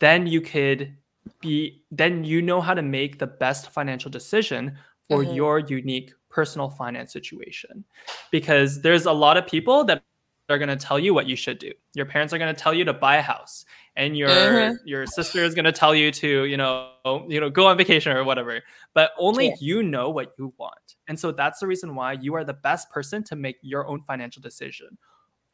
[0.00, 0.94] then you could
[1.40, 4.78] be, then you know how to make the best financial decision
[5.08, 5.34] for mm-hmm.
[5.34, 7.84] your unique personal finance situation.
[8.30, 10.02] Because there's a lot of people that
[10.48, 11.72] are going to tell you what you should do.
[11.94, 13.64] Your parents are going to tell you to buy a house,
[13.96, 14.86] and your mm-hmm.
[14.86, 16.90] your sister is going to tell you to you know
[17.28, 18.60] you know go on vacation or whatever.
[18.94, 19.54] But only yeah.
[19.60, 22.90] you know what you want, and so that's the reason why you are the best
[22.90, 24.96] person to make your own financial decision.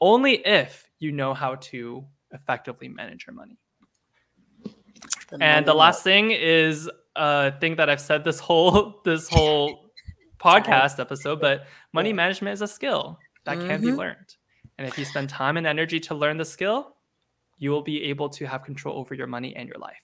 [0.01, 3.59] Only if you know how to effectively manage your money.
[5.31, 9.91] The and the last thing is a thing that I've said this whole this whole
[10.39, 13.67] podcast episode, but money management is a skill that mm-hmm.
[13.67, 13.99] can be mm-hmm.
[13.99, 14.37] learned.
[14.79, 16.97] And if you spend time and energy to learn the skill,
[17.59, 20.01] you will be able to have control over your money and your life.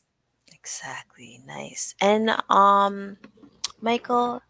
[0.52, 1.40] Exactly.
[1.46, 1.94] Nice.
[2.00, 3.16] And um
[3.80, 4.42] Michael,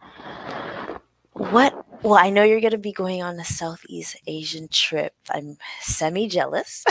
[1.32, 5.12] what well, I know you're going to be going on a Southeast Asian trip.
[5.28, 6.82] I'm semi jealous,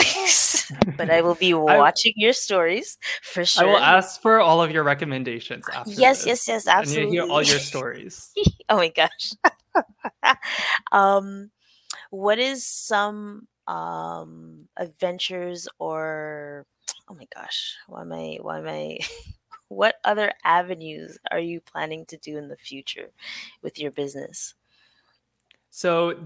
[0.96, 3.64] but I will be watching I, your stories for sure.
[3.64, 5.90] I will ask for all of your recommendations after.
[5.90, 6.26] Yes, this.
[6.26, 7.18] yes, yes, absolutely.
[7.18, 8.30] I hear all your stories.
[8.68, 9.32] oh my gosh.
[10.92, 11.50] um,
[12.10, 16.66] what is some um adventures or
[17.08, 18.98] oh my gosh why am i why am i
[19.68, 23.10] what other avenues are you planning to do in the future
[23.62, 24.54] with your business?
[25.70, 26.16] So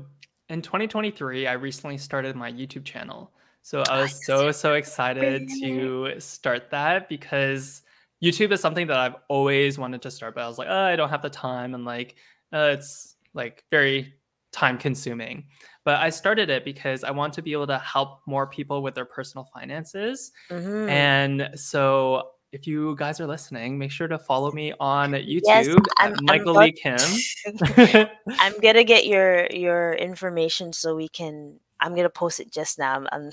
[0.49, 3.33] in 2023 i recently started my youtube channel.
[3.63, 7.83] So i was so so excited to start that because
[8.23, 10.97] YouTube is something that I've always wanted to start, but I was like, oh, I
[10.97, 12.15] don't have the time, and like
[12.55, 14.15] uh, it's like very
[14.55, 15.45] time consuming.
[15.85, 18.95] But I started it because I want to be able to help more people with
[18.95, 20.89] their personal finances, mm-hmm.
[20.89, 25.69] and so if you guys are listening, make sure to follow me on YouTube yes,
[25.99, 28.07] I'm, Michael I'm Lee Kim.
[28.39, 31.59] I'm gonna get your your information so we can.
[31.81, 33.31] I'm gonna post it just now, I'm,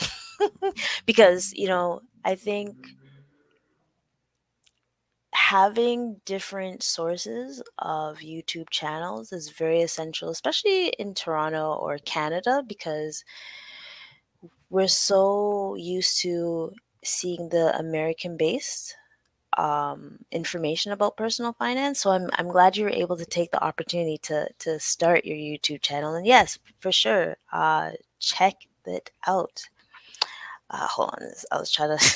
[1.06, 2.76] because you know I think
[5.52, 13.26] having different sources of YouTube channels is very essential, especially in Toronto or Canada, because
[14.70, 16.72] we're so used to
[17.04, 18.96] seeing the American based
[19.58, 22.00] um, information about personal finance.
[22.00, 25.36] So I'm I'm glad you were able to take the opportunity to to start your
[25.36, 26.16] YouTube channel.
[26.16, 29.68] And yes, for sure, uh, check it out.
[30.70, 32.16] Uh, hold on, I was trying to.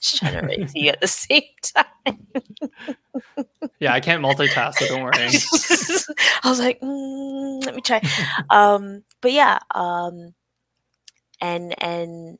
[0.00, 2.26] I was trying to write to you at the same time.
[3.80, 5.12] yeah, I can't multitask, so don't worry.
[6.42, 8.00] I was like, mm, let me try.
[8.48, 10.32] Um, but yeah, um,
[11.42, 12.38] and and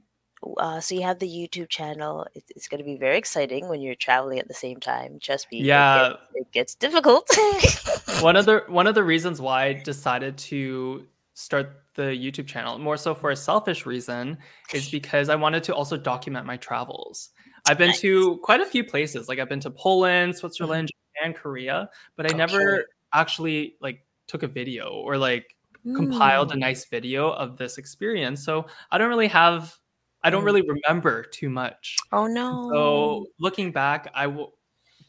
[0.57, 2.27] uh, so you have the YouTube channel.
[2.35, 5.19] It's, it's going to be very exciting when you're traveling at the same time.
[5.19, 7.29] Just be yeah, it it gets difficult.
[8.21, 12.79] one of the one of the reasons why I decided to start the YouTube channel,
[12.79, 14.39] more so for a selfish reason,
[14.73, 17.31] is because I wanted to also document my travels.
[17.69, 18.01] I've been nice.
[18.01, 19.29] to quite a few places.
[19.29, 21.31] Like I've been to Poland, Switzerland, mm-hmm.
[21.31, 22.39] Japan, Korea, but I okay.
[22.39, 25.57] never actually like took a video or like
[25.87, 25.97] mm.
[25.97, 26.61] compiled a mm.
[26.61, 28.45] nice video of this experience.
[28.45, 29.77] So I don't really have
[30.23, 30.47] I don't mm.
[30.47, 31.97] really remember too much.
[32.13, 32.71] Oh no.
[32.73, 34.55] So looking back, I will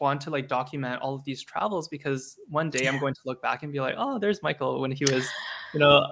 [0.01, 2.91] want to like document all of these travels because one day yeah.
[2.91, 5.29] I'm going to look back and be like, oh, there's Michael when he was,
[5.73, 6.05] you know,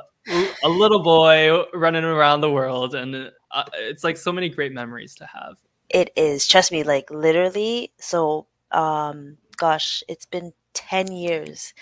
[0.64, 5.16] a little boy running around the world, and uh, it's like so many great memories
[5.16, 5.56] to have.
[5.90, 6.48] It is.
[6.48, 7.92] Trust me, like literally.
[8.00, 11.74] So, um, gosh, it's been ten years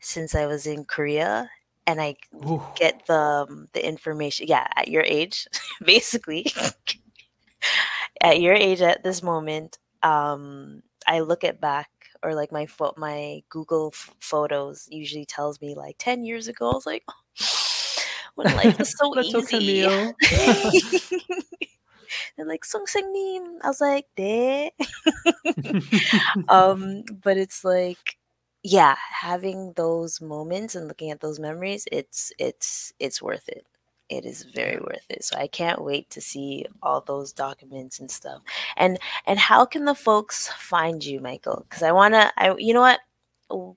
[0.00, 1.50] since I was in Korea,
[1.86, 2.62] and I Ooh.
[2.76, 4.46] get the um, the information.
[4.48, 5.46] Yeah, at your age,
[5.84, 6.46] basically,
[8.20, 11.90] at your age at this moment, um, I look at back
[12.22, 16.70] or like my fo- my Google f- photos usually tells me like ten years ago.
[16.70, 17.14] I was like, oh,
[18.34, 19.84] when life was so easy.
[22.36, 24.70] They're like Song Sang I was like, "There."
[26.48, 28.16] um, but it's like
[28.62, 33.66] yeah, having those moments and looking at those memories, it's it's it's worth it.
[34.08, 35.24] It is very worth it.
[35.24, 38.42] So I can't wait to see all those documents and stuff.
[38.76, 41.64] And and how can the folks find you, Michael?
[41.68, 43.00] Because I wanna I you know what?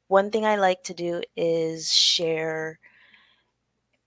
[0.07, 2.79] One thing I like to do is share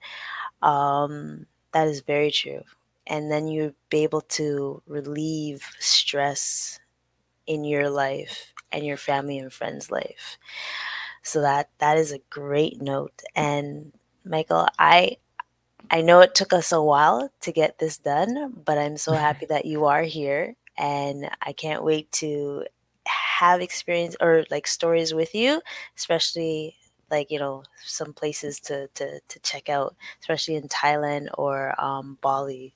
[0.63, 2.63] Um, that is very true.
[3.09, 6.79] And then you'll be able to relieve stress
[7.47, 10.39] in your life and your family and friends' life.
[11.27, 13.23] So that that is a great note.
[13.35, 13.93] And
[14.25, 15.19] Michael, I
[15.91, 19.47] I know it took us a while to get this done, but I'm so happy
[19.47, 22.67] that you are here and I can't wait to
[23.07, 25.61] have experience or like stories with you,
[25.97, 26.77] especially
[27.11, 32.19] like you know some places to to, to check out especially in thailand or um,
[32.21, 32.75] bali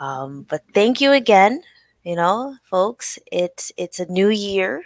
[0.00, 1.62] um, but thank you again
[2.04, 4.82] you know, folks, it's it's a new year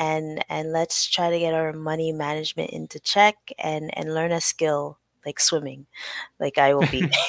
[0.00, 4.40] and and let's try to get our money management into check and and learn a
[4.40, 5.86] skill like swimming
[6.40, 7.08] like i will be.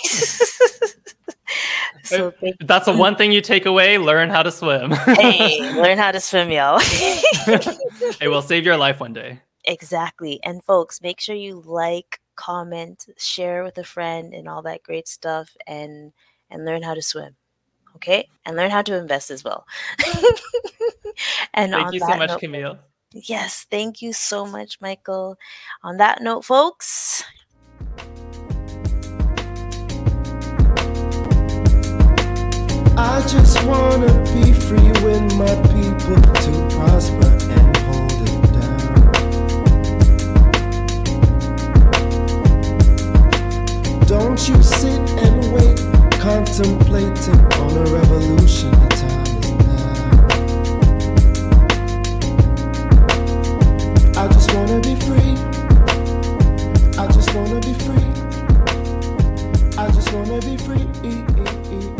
[2.03, 4.91] So that's the one thing you take away learn how to swim.
[4.91, 6.81] Hey learn how to swim y'all.
[8.19, 9.39] It will save your life one day.
[9.65, 14.83] Exactly and folks make sure you like comment share with a friend and all that
[14.83, 16.11] great stuff and
[16.49, 17.35] and learn how to swim
[18.01, 18.27] okay?
[18.45, 19.65] And learn how to invest as well.
[21.53, 22.79] And thank you so much note, camille.
[23.13, 25.37] yes thank you so much michael.
[25.83, 27.23] On that note folks
[32.97, 39.11] I just wanna be free with my people to prosper and hold it down.
[44.07, 45.10] Don't you sit and wait,
[46.21, 48.69] contemplating on a revolution.
[48.69, 50.21] The time is now.
[54.21, 55.33] I just wanna be free.
[56.99, 58.05] I just wanna be free.
[59.79, 60.85] I just wanna be free.